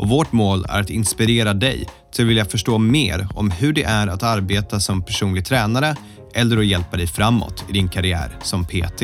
och 0.00 0.08
vårt 0.08 0.32
mål 0.32 0.66
är 0.68 0.80
att 0.80 0.90
inspirera 0.90 1.54
dig 1.54 1.88
till 2.12 2.24
att 2.24 2.28
vilja 2.28 2.44
förstå 2.44 2.78
mer 2.78 3.28
om 3.34 3.50
hur 3.50 3.72
det 3.72 3.82
är 3.82 4.06
att 4.06 4.22
arbeta 4.22 4.80
som 4.80 5.02
personlig 5.02 5.44
tränare 5.44 5.96
eller 6.34 6.58
att 6.58 6.66
hjälpa 6.66 6.96
dig 6.96 7.06
framåt 7.06 7.64
i 7.68 7.72
din 7.72 7.88
karriär 7.88 8.38
som 8.42 8.64
PT. 8.64 9.02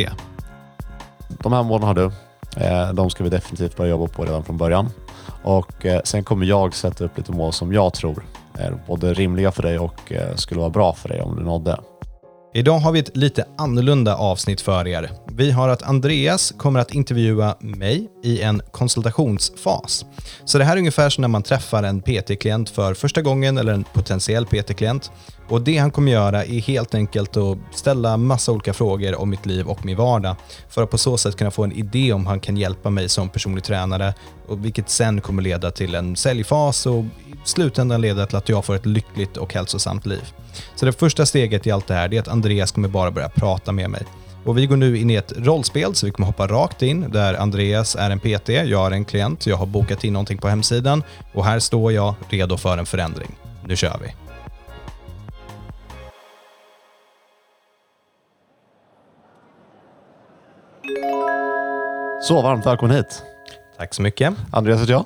De 1.42 1.52
här 1.52 1.62
målen 1.62 1.86
har 1.86 1.94
du. 1.94 2.10
Eh, 2.56 2.92
De 2.92 3.10
ska 3.10 3.24
vi 3.24 3.30
definitivt 3.30 3.76
börja 3.76 3.90
jobba 3.90 4.06
på 4.06 4.24
redan 4.24 4.44
från 4.44 4.56
början. 4.56 4.88
Och 5.42 5.86
eh, 5.86 6.00
sen 6.04 6.24
kommer 6.24 6.46
jag 6.46 6.74
sätta 6.74 7.04
upp 7.04 7.18
lite 7.18 7.32
mål 7.32 7.52
som 7.52 7.72
jag 7.72 7.94
tror 7.94 8.24
är 8.54 8.74
både 8.86 9.14
rimliga 9.14 9.52
för 9.52 9.62
dig 9.62 9.78
och 9.78 10.12
eh, 10.12 10.34
skulle 10.34 10.60
vara 10.60 10.70
bra 10.70 10.92
för 10.94 11.08
dig 11.08 11.20
om 11.20 11.36
du 11.36 11.42
nådde. 11.42 11.80
Idag 12.54 12.78
har 12.78 12.92
vi 12.92 12.98
ett 12.98 13.16
lite 13.16 13.44
annorlunda 13.58 14.16
avsnitt 14.16 14.60
för 14.60 14.88
er. 14.88 15.10
Vi 15.38 15.50
har 15.50 15.68
att 15.68 15.82
Andreas 15.82 16.54
kommer 16.56 16.80
att 16.80 16.94
intervjua 16.94 17.56
mig 17.60 18.08
i 18.22 18.42
en 18.42 18.62
konsultationsfas. 18.70 20.04
Så 20.44 20.58
det 20.58 20.64
här 20.64 20.72
är 20.72 20.78
ungefär 20.78 21.10
som 21.10 21.22
när 21.22 21.28
man 21.28 21.42
träffar 21.42 21.82
en 21.82 22.02
PT-klient 22.02 22.70
för 22.70 22.94
första 22.94 23.22
gången 23.22 23.58
eller 23.58 23.72
en 23.72 23.84
potentiell 23.84 24.46
PT-klient. 24.46 25.10
Och 25.48 25.62
det 25.62 25.78
han 25.78 25.90
kommer 25.90 26.12
göra 26.12 26.44
är 26.44 26.60
helt 26.60 26.94
enkelt 26.94 27.36
att 27.36 27.58
ställa 27.74 28.16
massa 28.16 28.52
olika 28.52 28.72
frågor 28.72 29.20
om 29.20 29.30
mitt 29.30 29.46
liv 29.46 29.66
och 29.66 29.84
min 29.84 29.96
vardag 29.96 30.36
för 30.68 30.82
att 30.82 30.90
på 30.90 30.98
så 30.98 31.16
sätt 31.16 31.36
kunna 31.36 31.50
få 31.50 31.64
en 31.64 31.72
idé 31.72 32.12
om 32.12 32.26
han 32.26 32.40
kan 32.40 32.56
hjälpa 32.56 32.90
mig 32.90 33.08
som 33.08 33.28
personlig 33.28 33.64
tränare 33.64 34.14
och 34.48 34.64
vilket 34.64 34.90
sen 34.90 35.20
kommer 35.20 35.42
leda 35.42 35.70
till 35.70 35.94
en 35.94 36.16
säljfas 36.16 36.86
och 36.86 37.04
i 37.04 37.34
slutändan 37.44 38.00
leda 38.00 38.26
till 38.26 38.36
att 38.36 38.48
jag 38.48 38.64
får 38.64 38.74
ett 38.74 38.86
lyckligt 38.86 39.36
och 39.36 39.54
hälsosamt 39.54 40.06
liv. 40.06 40.32
Så 40.74 40.86
det 40.86 40.92
första 40.92 41.26
steget 41.26 41.66
i 41.66 41.70
allt 41.70 41.86
det 41.86 41.94
här 41.94 42.14
är 42.14 42.20
att 42.20 42.28
Andreas 42.28 42.72
kommer 42.72 42.88
bara 42.88 43.10
börja 43.10 43.28
prata 43.28 43.72
med 43.72 43.90
mig. 43.90 44.06
Och 44.46 44.58
vi 44.58 44.66
går 44.66 44.76
nu 44.76 44.98
in 44.98 45.10
i 45.10 45.14
ett 45.14 45.32
rollspel 45.36 45.94
så 45.94 46.06
vi 46.06 46.12
kommer 46.12 46.26
hoppa 46.26 46.46
rakt 46.46 46.82
in 46.82 47.10
där 47.10 47.34
Andreas 47.34 47.96
är 47.96 48.10
en 48.10 48.20
PT, 48.20 48.48
jag 48.48 48.86
är 48.86 48.90
en 48.90 49.04
klient, 49.04 49.46
jag 49.46 49.56
har 49.56 49.66
bokat 49.66 50.04
in 50.04 50.12
någonting 50.12 50.38
på 50.38 50.48
hemsidan 50.48 51.02
och 51.34 51.44
här 51.44 51.58
står 51.58 51.92
jag 51.92 52.14
redo 52.28 52.56
för 52.56 52.78
en 52.78 52.86
förändring. 52.86 53.34
Nu 53.64 53.76
kör 53.76 54.00
vi! 54.02 54.14
Så 62.22 62.42
varmt 62.42 62.66
välkommen 62.66 62.96
hit. 62.96 63.22
Tack 63.78 63.94
så 63.94 64.02
mycket. 64.02 64.34
Andreas 64.52 64.80
heter 64.80 64.92
jag. 64.92 65.04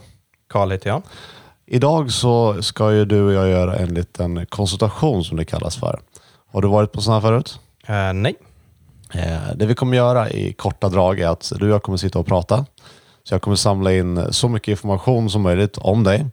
Karl 0.48 0.70
heter 0.70 0.90
jag. 0.90 1.02
Idag 1.66 2.12
så 2.12 2.62
ska 2.62 2.92
ju 2.92 3.04
du 3.04 3.22
och 3.22 3.32
jag 3.32 3.48
göra 3.48 3.76
en 3.76 3.94
liten 3.94 4.46
konsultation 4.46 5.24
som 5.24 5.36
det 5.36 5.44
kallas 5.44 5.76
för. 5.76 6.00
Har 6.52 6.62
du 6.62 6.68
varit 6.68 6.92
på 6.92 7.00
sådana 7.00 7.20
här 7.20 7.28
förut? 7.28 7.60
Eh, 7.86 8.12
nej. 8.12 8.36
Eh, 9.14 9.52
Det 9.56 9.66
vi 9.66 9.74
kommer 9.74 9.96
göra 9.96 10.30
i 10.30 10.52
korta 10.52 10.88
drag 10.88 11.20
är 11.20 11.28
att 11.28 11.52
du 11.58 11.64
och 11.68 11.74
jag 11.74 11.82
kommer 11.82 11.98
sitta 11.98 12.18
och 12.18 12.26
prata. 12.26 12.66
Så 13.24 13.34
jag 13.34 13.42
kommer 13.42 13.56
samla 13.56 13.92
in 13.92 14.32
så 14.32 14.48
mycket 14.48 14.68
information 14.68 15.30
som 15.30 15.42
möjligt 15.42 15.78
om 15.78 16.04
dig. 16.04 16.26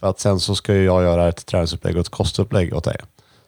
För 0.00 0.06
att 0.06 0.20
sen 0.20 0.40
så 0.40 0.54
ska 0.54 0.74
jag 0.74 1.02
göra 1.02 1.28
ett 1.28 1.46
träningsupplägg 1.46 1.94
och 1.96 2.00
ett 2.00 2.08
kostupplägg 2.08 2.74
åt 2.74 2.84
dig. 2.84 2.96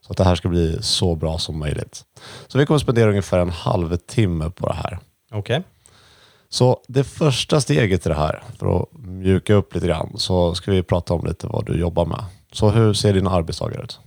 Så 0.00 0.10
att 0.12 0.16
det 0.16 0.24
här 0.24 0.34
ska 0.34 0.48
bli 0.48 0.78
så 0.82 1.14
bra 1.16 1.38
som 1.38 1.58
möjligt. 1.58 2.04
Så 2.48 2.58
vi 2.58 2.66
kommer 2.66 2.78
spendera 2.78 3.08
ungefär 3.10 3.38
en 3.38 3.50
halvtimme 3.50 4.50
på 4.50 4.66
det 4.68 4.74
här. 4.74 4.98
Okej. 5.32 5.62
Så 6.48 6.80
det 6.88 7.04
första 7.04 7.60
steget 7.60 8.06
i 8.06 8.08
det 8.08 8.14
här, 8.14 8.42
för 8.58 8.76
att 8.82 8.88
mjuka 8.98 9.54
upp 9.54 9.74
lite 9.74 9.86
grann, 9.86 10.12
så 10.16 10.54
ska 10.54 10.70
vi 10.70 10.82
prata 10.82 11.14
om 11.14 11.26
lite 11.26 11.46
vad 11.46 11.66
du 11.66 11.78
jobbar 11.80 12.04
med. 12.06 12.24
Så 12.52 12.70
hur 12.70 12.94
ser 12.94 13.12
dina 13.12 13.30
arbetsdagar 13.30 13.84
ut? 13.84 14.00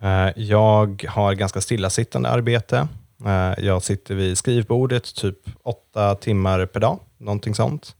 Eh, 0.00 0.28
Jag 0.42 1.04
har 1.08 1.34
ganska 1.34 1.60
stillasittande 1.60 2.28
arbete. 2.28 2.88
Eh, 3.26 3.64
jag 3.64 3.82
sitter 3.82 4.14
vid 4.14 4.38
skrivbordet 4.38 5.14
typ 5.14 5.38
åtta 5.62 6.14
timmar 6.14 6.66
per 6.66 6.80
dag, 6.80 6.98
någonting 7.18 7.54
sånt. 7.54 7.96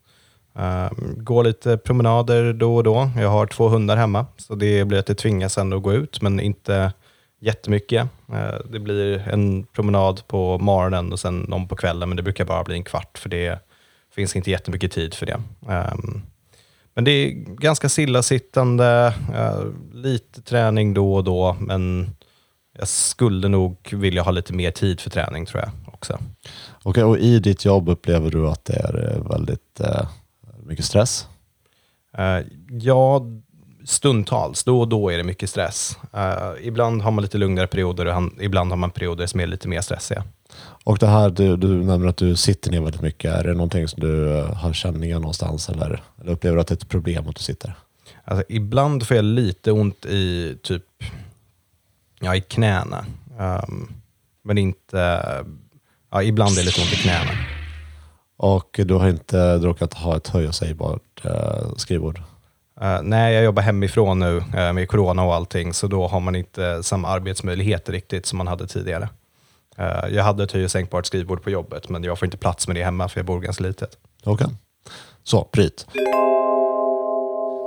Eh, 0.59 0.91
går 1.17 1.45
lite 1.45 1.77
promenader 1.77 2.53
då 2.53 2.77
och 2.77 2.85
då. 2.85 3.11
Jag 3.17 3.29
har 3.29 3.47
två 3.47 3.69
hundar 3.69 3.97
hemma, 3.97 4.27
så 4.37 4.55
det 4.55 4.85
blir 4.85 4.99
att 4.99 5.07
det 5.07 5.15
tvingas 5.15 5.59
ändå 5.59 5.81
gå 5.81 5.93
ut, 5.93 6.23
men 6.23 6.41
inte 6.41 6.93
jättemycket. 7.41 8.09
Eh, 8.33 8.55
det 8.71 8.79
blir 8.79 9.29
en 9.29 9.67
promenad 9.67 10.27
på 10.27 10.59
morgonen 10.59 11.13
och 11.13 11.21
sen 11.21 11.39
någon 11.41 11.69
på 11.69 11.77
kvällen, 11.77 12.09
men 12.09 12.17
det 12.17 12.23
brukar 12.23 12.45
bara 12.45 12.65
bli 12.65 12.75
en 12.75 12.85
kvart, 12.85 13.19
för 13.19 13.29
det 13.29 13.59
finns 14.15 14.37
inte 14.37 14.51
jättemycket 14.51 14.93
tid 14.93 15.15
för 15.15 15.27
det. 15.27 15.43
Ehm, 15.69 16.23
men 16.95 17.05
det 17.05 17.11
är 17.11 17.31
ganska 17.57 17.89
stillasittande, 17.89 19.15
lite 19.93 20.43
träning 20.43 20.95
då 20.95 21.15
och 21.15 21.25
då, 21.25 21.57
men 21.61 22.11
jag 22.79 22.89
skulle 22.89 23.49
nog 23.49 23.89
vilja 23.93 24.23
ha 24.23 24.31
lite 24.31 24.53
mer 24.53 24.71
tid 24.71 25.01
för 25.01 25.11
träning 25.11 25.47
tror 25.47 25.63
jag 25.63 25.71
också. 25.95 26.19
Okej, 26.83 27.05
och 27.05 27.19
i 27.19 27.39
ditt 27.39 27.65
jobb 27.65 27.89
upplever 27.89 28.31
du 28.31 28.49
att 28.49 28.65
det 28.65 28.73
är 28.77 29.13
eh, 29.17 29.31
väldigt 29.31 29.81
eh, 29.81 30.09
mycket 30.67 30.85
stress? 30.85 31.27
Eh, 32.19 32.39
Ja, 32.71 33.27
stundtals, 33.85 34.65
då 34.65 34.81
och 34.81 34.89
då 34.89 35.11
är 35.13 35.17
det 35.19 35.25
mycket 35.25 35.51
stress. 35.51 35.97
Eh, 36.13 36.51
ibland 36.67 37.03
har 37.03 37.11
man 37.11 37.23
lite 37.23 37.39
lugnare 37.39 37.67
perioder 37.67 38.07
och 38.07 38.13
han- 38.15 38.39
ibland 38.41 38.71
har 38.71 38.77
man 38.77 38.91
perioder 38.91 39.27
som 39.27 39.41
är 39.41 39.47
lite 39.47 39.69
mer 39.69 39.81
stressiga. 39.81 40.25
Och 40.85 40.99
det 40.99 41.07
här, 41.07 41.31
du, 41.31 41.57
du 41.57 41.69
nämner 41.69 42.09
att 42.09 42.17
du 42.17 42.37
sitter 42.37 42.71
ner 42.71 42.81
väldigt 42.81 43.01
mycket. 43.03 43.35
Är 43.35 43.45
det 43.45 43.53
någonting 43.53 43.89
som 43.89 44.01
du 44.01 44.39
eh, 44.39 44.55
har 44.55 44.73
känningar 44.73 45.19
någonstans 45.19 45.69
eller, 45.69 46.03
eller 46.21 46.33
upplever 46.33 46.57
du 46.57 46.61
att 46.61 46.67
det 46.67 46.73
är 46.73 46.77
ett 46.77 46.89
problem 46.89 47.29
att 47.29 47.37
du 47.37 47.43
sitter? 47.43 47.75
Alltså, 48.25 48.45
ibland 48.49 49.07
får 49.07 49.17
jag 49.17 49.25
lite 49.25 49.73
ont 49.73 50.07
i 50.07 50.57
typ 50.63 50.85
ja, 52.23 52.37
i 52.37 52.41
knäna. 52.41 53.05
Ehm, 53.39 53.93
men 54.45 54.59
inte... 54.59 55.23
Ja, 56.11 56.23
ibland 56.23 56.53
är 56.53 56.57
det 56.57 56.63
lite 56.63 56.81
ont 56.81 56.93
i 56.93 56.97
knäna. 56.97 57.31
Och 58.37 58.81
du 58.85 58.95
har 58.95 59.09
inte 59.09 59.59
råkat 59.59 59.95
ha 59.95 60.17
ett 60.17 60.29
höj 60.29 60.49
och 60.49 60.55
sägbart 60.55 61.25
eh, 61.25 61.75
skrivbord? 61.77 62.21
Eh, 62.81 63.03
nej, 63.03 63.35
jag 63.35 63.45
jobbar 63.45 63.63
hemifrån 63.63 64.19
nu 64.19 64.43
eh, 64.57 64.73
med 64.73 64.89
corona 64.89 65.23
och 65.23 65.35
allting, 65.35 65.75
så 65.75 65.87
då 65.87 66.07
har 66.07 66.21
man 66.21 66.37
inte 66.37 66.83
samma 66.83 67.09
arbetsmöjligheter 67.09 67.93
riktigt 67.93 68.27
som 68.27 68.39
man 68.39 68.47
hade 68.47 68.67
tidigare. 68.67 69.09
Eh, 69.77 70.09
jag 70.11 70.25
hade 70.25 70.45
ett 70.45 70.53
höj 70.53 70.65
och 70.65 70.71
sänkbart 70.71 71.07
skrivbord 71.07 71.43
på 71.43 71.51
jobbet, 71.51 71.89
men 71.89 72.05
jag 72.05 72.19
får 72.19 72.27
inte 72.27 72.37
plats 72.37 72.69
med 72.69 72.77
det 72.77 72.85
hemma 72.85 73.09
för 73.09 73.19
jag 73.21 73.27
bor 73.27 73.41
ganska 73.41 73.65
litet. 73.65 73.99
Okej. 74.25 74.47
Så, 75.23 75.49
bryt. 75.53 75.87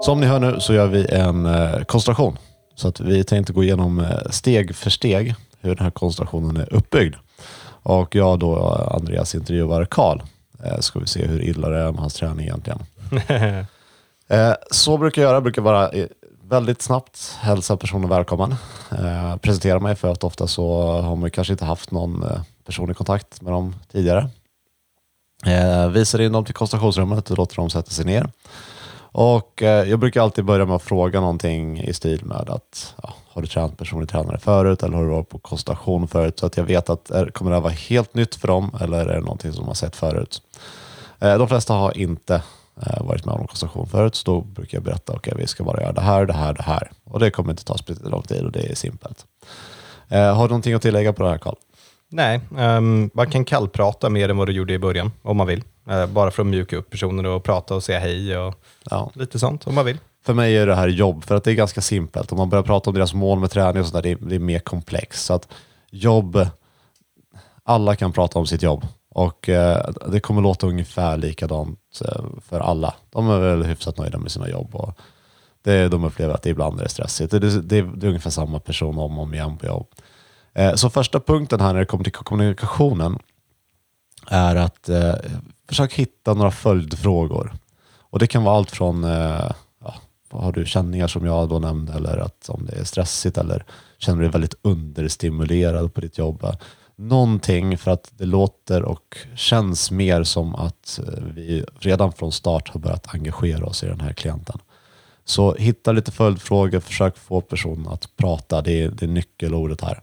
Som 0.02 0.20
ni 0.20 0.28
hör 0.28 0.40
nu 0.40 0.60
så 0.60 0.74
gör 0.74 0.88
vi 0.88 1.06
en 1.12 1.48
konstellation. 1.86 2.38
Så 2.76 2.88
att 2.88 3.00
vi 3.00 3.24
tänkte 3.24 3.54
gå 3.54 3.64
igenom 3.64 4.00
eh, 4.00 4.30
steg 4.30 4.76
för 4.76 4.90
steg 4.90 5.36
hur 5.62 5.76
den 5.76 5.84
här 5.84 5.92
konstellationen 5.92 6.58
är 6.58 6.74
uppbyggd. 6.74 7.16
Och 7.84 8.16
jag 8.16 8.40
då, 8.40 8.70
Andreas, 8.92 9.36
intervjuar 9.36 9.86
Karl. 9.86 10.22
Eh, 10.64 10.80
ska 10.80 11.00
vi 11.00 11.08
se 11.08 11.26
hur 11.26 11.42
illa 11.42 11.70
det 11.70 11.78
är 11.78 11.92
med 11.92 12.02
hans 12.02 12.14
träning 12.14 12.46
egentligen. 12.46 12.80
Eh, 14.28 14.54
så 14.72 14.98
brukar 14.98 15.22
jag 15.22 15.30
göra, 15.30 15.42
brukar 15.42 15.62
vara 15.62 15.92
väldigt 16.44 16.82
snabbt 16.82 17.36
hälsa 17.40 17.78
personen 17.78 18.10
välkommen. 18.10 18.56
Eh, 18.92 19.38
presentera 19.38 19.80
mig 19.80 19.96
för 19.96 20.12
att 20.12 20.24
ofta 20.24 20.48
så 20.48 20.92
har 21.02 21.16
man 21.16 21.32
kanske 21.32 21.54
inte 21.54 21.66
haft 21.66 21.92
någon 21.92 22.26
personlig 22.66 22.98
kontakt 22.98 23.42
med 23.42 23.54
dem 23.54 23.76
tidigare. 23.92 24.30
Eh, 25.46 25.90
visar 25.90 26.22
in 26.22 26.32
dem 26.32 26.46
till 26.46 26.54
koncentrationsrummet 26.54 27.32
och 27.32 27.38
låter 27.38 27.56
dem 27.56 27.70
sätta 27.70 27.92
sig 27.92 28.06
ner. 28.06 28.30
Och 29.18 29.64
eh, 29.64 29.90
Jag 29.90 30.00
brukar 30.00 30.22
alltid 30.22 30.46
börja 30.46 30.66
med 30.66 30.76
att 30.76 30.84
fråga 30.84 31.20
någonting 31.22 31.82
i 31.82 31.94
stil 31.94 32.26
med 32.26 32.50
att 32.50 32.96
ja, 33.04 33.14
har 33.28 33.42
du 33.42 33.48
tränat 33.48 33.78
personlig 33.78 34.10
tränare 34.10 34.40
förut 34.40 34.84
eller 34.84 34.98
har 34.98 35.04
du 35.04 35.10
varit 35.10 35.30
på 35.30 35.40
konstation 35.40 36.08
förut? 36.08 36.40
Så 36.40 36.46
att 36.46 36.58
jag 36.58 36.64
vet 36.64 36.90
att 36.90 37.12
är, 37.12 37.30
kommer 37.30 37.52
det 37.52 37.58
här 37.58 37.62
vara 37.62 37.74
helt 37.74 38.14
nytt 38.14 38.36
för 38.36 38.48
dem 38.48 38.78
eller 38.82 39.06
är 39.06 39.14
det 39.14 39.20
någonting 39.20 39.54
som 39.54 39.64
de 39.64 39.68
har 39.68 39.76
sett 39.76 39.96
förut? 39.96 40.42
Eh, 41.20 41.38
de 41.38 41.48
flesta 41.48 41.74
har 41.74 41.98
inte 41.98 42.42
eh, 42.82 43.04
varit 43.04 43.26
med 43.26 43.36
om 43.36 43.48
konstation 43.48 43.88
förut 43.88 44.16
så 44.16 44.32
då 44.32 44.42
brukar 44.42 44.78
jag 44.78 44.84
berätta 44.84 45.14
okej 45.14 45.34
vi 45.38 45.48
ska 45.48 45.64
bara 45.64 45.82
göra 45.82 45.94
det 45.94 46.02
här, 46.02 46.26
det 46.26 46.34
här, 46.34 46.54
det 46.54 46.64
här. 46.64 46.92
Och 47.04 47.20
det 47.20 47.32
kommer 47.32 47.52
inte 47.52 47.66
ta 47.66 47.78
speciellt 47.78 48.12
lång 48.12 48.24
tid 48.24 48.44
och 48.44 48.52
det 48.52 48.72
är 48.72 48.76
simpelt. 48.76 49.26
Eh, 50.10 50.36
har 50.36 50.44
du 50.44 50.50
någonting 50.50 50.74
att 50.74 50.82
tillägga 50.82 51.14
på 51.14 51.24
det 51.24 51.30
här 51.30 51.38
Karl? 51.38 51.56
Nej, 52.10 52.40
ehm, 52.58 53.10
man 53.14 53.30
kan 53.32 53.46
kallprata 53.46 54.10
mer 54.10 54.30
än 54.30 54.38
vad 54.38 54.48
du 54.48 54.54
gjorde 54.54 54.74
i 54.74 54.80
början, 54.80 55.12
om 55.22 55.38
man 55.38 55.48
vill. 55.48 55.64
Eh, 55.90 56.06
bara 56.08 56.32
för 56.32 56.42
att 56.44 56.48
mjuka 56.48 56.78
upp 56.78 56.90
personer 56.90 57.26
och 57.26 57.44
prata 57.44 57.76
och 57.76 57.84
säga 57.84 58.00
hej 58.00 58.38
och 58.38 58.56
Ja. 58.90 59.12
lite 59.14 59.40
sånt, 59.40 59.68
om 59.68 59.76
man 59.76 59.86
vill. 59.86 59.98
För 60.26 60.34
mig 60.34 60.58
är 60.58 60.68
det 60.68 60.76
här 60.76 60.88
jobb, 60.88 61.24
för 61.24 61.36
att 61.36 61.44
det 61.44 61.52
är 61.52 61.56
ganska 61.56 61.82
simpelt. 61.82 62.32
Om 62.32 62.38
man 62.38 62.50
börjar 62.50 62.64
prata 62.64 62.90
om 62.90 62.94
deras 62.96 63.14
mål 63.14 63.40
med 63.40 63.52
träning 63.52 63.82
och 63.82 63.88
sådär, 63.88 64.02
det, 64.02 64.10
är- 64.12 64.18
det 64.30 64.36
är 64.36 64.40
mer 64.40 64.60
komplext. 64.60 65.26
Så 65.26 65.34
att 65.34 65.48
jobb, 65.92 66.48
alla 67.64 67.96
kan 67.96 68.12
prata 68.14 68.40
om 68.40 68.48
sitt 68.48 68.64
jobb. 68.64 68.88
Och 69.10 69.50
eh, 69.50 69.90
det 70.08 70.20
kommer 70.20 70.42
låta 70.42 70.68
ungefär 70.68 71.18
likadant 71.18 72.02
eh, 72.06 72.24
för 72.42 72.60
alla. 72.60 72.94
De 73.10 73.30
är 73.30 73.40
väl 73.40 73.64
hyfsat 73.64 73.98
nöjda 73.98 74.18
med 74.18 74.32
sina 74.32 74.50
jobb. 74.50 74.76
Och 74.76 74.98
Det, 75.62 75.88
de 75.88 76.04
upplever 76.04 76.34
att 76.34 76.42
det 76.42 76.50
ibland 76.50 76.82
är 76.82 76.88
stressigt. 76.88 77.32
Det, 77.32 77.40
det, 77.40 77.62
det, 77.62 77.82
det 77.82 78.06
är 78.06 78.08
ungefär 78.08 78.30
samma 78.30 78.60
person 78.60 78.98
om 78.98 79.18
och 79.18 79.24
om 79.24 79.34
igen 79.34 79.58
på 79.58 79.66
jobb. 79.66 79.88
Eh, 80.56 80.76
så 80.76 80.90
första 80.90 81.20
punkten 81.20 81.60
här 81.60 81.74
när 81.74 81.80
det 81.80 81.86
kommer 81.86 82.04
till 82.04 82.14
kommunikationen 82.14 83.20
är 84.28 84.56
att 84.56 84.90
eh, 84.90 85.16
försöka 85.68 85.96
hitta 85.96 86.34
några 86.34 86.52
följdfrågor. 86.52 87.54
Och 88.00 88.20
det 88.20 88.28
kan 88.28 88.44
vara 88.44 88.58
allt 88.58 88.72
från 88.72 89.04
eh, 89.04 89.52
ja, 89.84 89.96
har 90.32 90.52
du 90.52 90.66
känningar 90.66 91.08
som 91.08 91.26
jag 91.26 91.50
då 91.50 91.60
nämnde 91.60 91.94
eller 91.94 92.18
att 92.18 92.50
om 92.50 92.66
det 92.66 92.80
är 92.80 92.84
stressigt 92.84 93.38
eller 93.38 93.66
känner 93.98 94.18
du 94.18 94.24
dig 94.24 94.32
väldigt 94.32 94.56
understimulerad 94.62 95.94
på 95.94 96.02
ditt 96.02 96.18
jobb. 96.18 96.56
Någonting 96.96 97.78
för 97.78 97.92
att 97.92 98.12
det 98.18 98.26
låter 98.26 98.84
och 98.84 99.18
känns 99.36 99.92
mer 99.92 100.24
som 100.24 100.56
att 100.56 101.00
eh, 101.08 101.24
vi 101.34 101.66
redan 101.80 102.14
från 102.14 102.32
start 102.32 102.70
har 102.70 102.80
börjat 102.80 103.14
engagera 103.14 103.66
oss 103.66 103.84
i 103.84 103.88
den 103.88 104.02
här 104.02 104.14
klienten. 104.14 104.60
Så 105.26 105.56
hitta 105.56 105.92
lite 105.92 106.12
följdfrågor, 106.12 106.80
försök 106.80 107.18
få 107.18 107.42
personen 107.42 107.88
att 107.88 108.16
prata. 108.18 108.62
Det 108.62 108.84
är, 108.84 108.90
det 108.90 109.06
är 109.06 109.10
nyckelordet 109.10 109.82
här. 109.82 110.02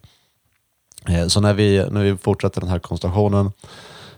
Eh, 1.08 1.26
så 1.26 1.40
när 1.40 1.54
vi, 1.54 1.86
när 1.90 2.02
vi 2.02 2.16
fortsätter 2.16 2.60
den 2.60 2.70
här 2.70 2.78
konstellationen 2.78 3.52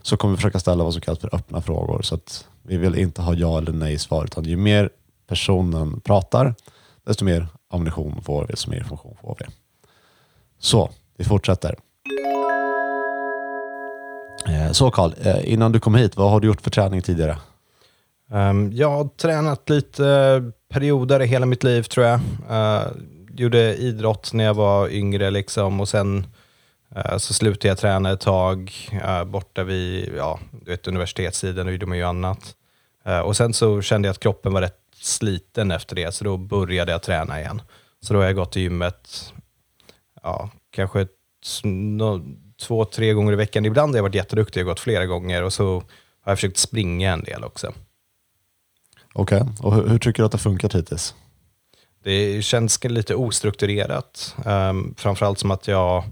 så 0.02 0.16
kommer 0.16 0.34
vi 0.34 0.36
försöka 0.36 0.58
ställa 0.58 0.84
vad 0.84 0.92
som 0.92 1.02
kallas 1.02 1.18
för 1.18 1.34
öppna 1.34 1.60
frågor. 1.62 2.02
Så 2.02 2.14
att 2.14 2.46
vi 2.62 2.76
vill 2.76 2.94
inte 2.94 3.22
ha 3.22 3.34
ja 3.34 3.58
eller 3.58 3.72
nej 3.72 3.98
svar, 3.98 4.24
utan 4.24 4.44
ju 4.44 4.56
mer 4.56 4.90
personen 5.28 6.00
pratar, 6.00 6.54
desto 7.06 7.24
mer 7.24 7.46
ammunition 7.70 8.22
får 8.22 8.46
vi, 8.46 8.50
desto 8.50 8.70
mer 8.70 8.78
information 8.78 9.16
får 9.22 9.36
vi. 9.40 9.46
Så, 10.58 10.90
vi 11.16 11.24
fortsätter. 11.24 11.76
Eh, 14.48 14.72
så 14.72 14.90
Karl, 14.90 15.12
eh, 15.22 15.52
innan 15.52 15.72
du 15.72 15.80
kom 15.80 15.94
hit, 15.94 16.16
vad 16.16 16.30
har 16.30 16.40
du 16.40 16.46
gjort 16.46 16.60
för 16.60 16.70
träning 16.70 17.02
tidigare? 17.02 17.38
Ehm, 18.30 18.72
jag 18.72 18.90
har 18.90 19.04
tränat 19.04 19.70
lite 19.70 20.42
perioder 20.72 21.22
i 21.22 21.26
hela 21.26 21.46
mitt 21.46 21.64
liv 21.64 21.82
tror 21.82 22.06
jag. 22.06 22.20
Gjorde 23.36 23.76
idrott 23.76 24.32
när 24.32 24.44
jag 24.44 24.54
var 24.54 24.88
yngre 24.88 25.30
liksom 25.30 25.80
och 25.80 25.88
sen 25.88 26.26
så 27.16 27.34
slutade 27.34 27.68
jag 27.68 27.78
träna 27.78 28.10
ett 28.10 28.20
tag 28.20 28.72
uh, 28.92 29.24
borta 29.24 29.64
vid 29.64 30.14
ja, 30.16 30.38
du 30.52 30.70
vet, 30.70 30.86
universitetstiden, 30.86 31.66
då 31.66 31.72
gjorde 31.72 31.86
man 31.86 31.98
ju 31.98 32.04
annat. 32.04 32.56
och 33.24 33.36
sen 33.36 33.54
så 33.54 33.82
kände 33.82 34.08
jag 34.08 34.12
att 34.12 34.20
kroppen 34.20 34.52
var 34.52 34.60
rätt 34.60 34.80
sliten 35.00 35.70
efter 35.70 35.96
det, 35.96 36.14
så 36.14 36.24
då 36.24 36.36
började 36.36 36.92
jag 36.92 37.02
träna 37.02 37.40
igen. 37.40 37.62
Så 38.00 38.12
då 38.12 38.20
har 38.20 38.26
jag 38.26 38.34
gått 38.34 38.52
till 38.52 38.62
gymmet, 38.62 39.32
ja, 40.22 40.50
kanske 40.70 41.06
no, 41.64 42.22
två, 42.62 42.84
tre 42.84 43.12
gånger 43.12 43.32
i 43.32 43.36
veckan. 43.36 43.64
Ibland 43.64 43.92
har 43.92 43.98
jag 43.98 44.02
varit 44.02 44.14
jätteduktig 44.14 44.62
och 44.62 44.66
gått 44.66 44.80
flera 44.80 45.06
gånger 45.06 45.42
och 45.42 45.52
så 45.52 45.74
har 46.20 46.32
jag 46.32 46.38
försökt 46.38 46.56
springa 46.56 47.12
en 47.12 47.24
del 47.24 47.44
också. 47.44 47.72
Okej, 49.12 49.42
okay. 49.42 49.54
och 49.62 49.74
hur, 49.74 49.88
hur, 49.88 49.98
tycker 49.98 50.22
du 50.22 50.26
att 50.26 50.32
det 50.32 50.38
har 50.38 50.40
funkat 50.40 50.74
hittills? 50.74 51.14
Det 52.02 52.44
känns 52.44 52.84
lite 52.84 53.14
ostrukturerat. 53.14 54.36
Um, 54.44 54.94
framförallt 54.98 55.38
som 55.38 55.50
att 55.50 55.68
jag, 55.68 56.04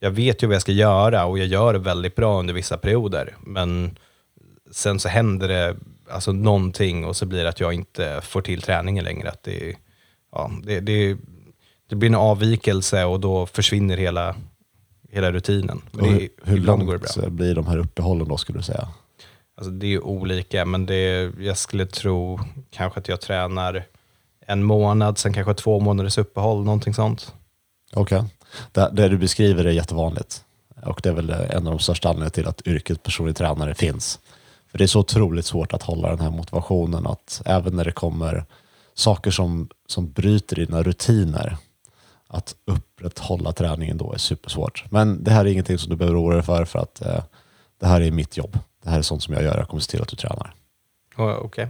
jag 0.00 0.10
vet 0.10 0.42
ju 0.42 0.46
vad 0.46 0.54
jag 0.54 0.62
ska 0.62 0.72
göra 0.72 1.24
och 1.24 1.38
jag 1.38 1.46
gör 1.46 1.72
det 1.72 1.78
väldigt 1.78 2.16
bra 2.16 2.38
under 2.38 2.54
vissa 2.54 2.78
perioder. 2.78 3.36
Men 3.40 3.98
sen 4.70 5.00
så 5.00 5.08
händer 5.08 5.48
det 5.48 5.76
alltså 6.10 6.32
någonting 6.32 7.04
och 7.04 7.16
så 7.16 7.26
blir 7.26 7.42
det 7.42 7.48
att 7.48 7.60
jag 7.60 7.72
inte 7.72 8.20
får 8.22 8.40
till 8.40 8.62
träningen 8.62 9.04
längre. 9.04 9.28
Att 9.28 9.42
det, 9.42 9.76
ja, 10.32 10.50
det, 10.62 10.80
det, 10.80 11.16
det 11.88 11.96
blir 11.96 12.08
en 12.08 12.14
avvikelse 12.14 13.04
och 13.04 13.20
då 13.20 13.46
försvinner 13.46 13.96
hela, 13.96 14.36
hela 15.10 15.32
rutinen. 15.32 15.82
Men 15.90 16.04
hur, 16.04 16.28
hur 16.44 16.58
långt 16.58 17.16
blir 17.28 17.54
de 17.54 17.66
här 17.66 17.78
uppehållen 17.78 18.28
då 18.28 18.36
skulle 18.36 18.58
du 18.58 18.62
säga? 18.62 18.88
Alltså 19.56 19.70
det 19.70 19.94
är 19.94 20.04
olika, 20.04 20.64
men 20.64 20.86
det, 20.86 21.32
jag 21.38 21.58
skulle 21.58 21.86
tro 21.86 22.40
kanske 22.70 23.00
att 23.00 23.08
jag 23.08 23.20
tränar 23.20 23.84
en 24.46 24.62
månad, 24.62 25.18
sen 25.18 25.32
kanske 25.32 25.54
två 25.54 25.80
månaders 25.80 26.18
uppehåll, 26.18 26.64
någonting 26.64 26.94
sånt. 26.94 27.34
Okej. 27.92 28.18
Okay. 28.18 28.30
Det, 28.72 28.90
det, 28.92 29.08
du 29.08 29.18
beskriver 29.18 29.64
är 29.64 29.70
jättevanligt. 29.70 30.44
Och 30.82 31.00
det 31.02 31.08
är 31.08 31.12
väl 31.12 31.30
en 31.30 31.66
av 31.66 31.72
de 31.72 31.78
största 31.78 32.08
anledningarna 32.08 32.30
till 32.30 32.48
att 32.48 32.66
yrket 32.66 33.02
personlig 33.02 33.36
tränare 33.36 33.74
finns. 33.74 34.20
För 34.70 34.78
det 34.78 34.84
är 34.84 34.88
så 34.88 35.00
otroligt 35.00 35.46
svårt 35.46 35.72
att 35.72 35.82
hålla 35.82 36.08
den 36.08 36.20
här 36.20 36.30
motivationen 36.30 37.06
att 37.06 37.42
även 37.44 37.76
när 37.76 37.84
det 37.84 37.92
kommer 37.92 38.44
saker 38.94 39.30
som, 39.30 39.68
som 39.86 40.12
bryter 40.12 40.56
dina 40.56 40.82
rutiner, 40.82 41.56
att 42.28 42.54
upprätthålla 42.64 43.52
träningen 43.52 43.98
då 43.98 44.12
är 44.12 44.18
supersvårt. 44.18 44.84
Men 44.90 45.24
det 45.24 45.30
här 45.30 45.44
är 45.44 45.50
ingenting 45.50 45.78
som 45.78 45.90
du 45.90 45.96
behöver 45.96 46.20
oroa 46.20 46.34
dig 46.34 46.42
för, 46.42 46.64
för 46.64 46.78
att 46.78 47.02
eh, 47.02 47.22
det 47.80 47.86
här 47.86 48.00
är 48.00 48.10
mitt 48.10 48.36
jobb. 48.36 48.58
Det 48.82 48.90
här 48.90 48.98
är 48.98 49.02
sånt 49.02 49.22
som 49.22 49.34
jag 49.34 49.42
gör. 49.42 49.58
Jag 49.58 49.68
kommer 49.68 49.80
se 49.80 49.90
till 49.90 50.02
att 50.02 50.08
du 50.08 50.16
tränar. 50.16 50.54
Okej. 51.16 51.36
Okay. 51.36 51.66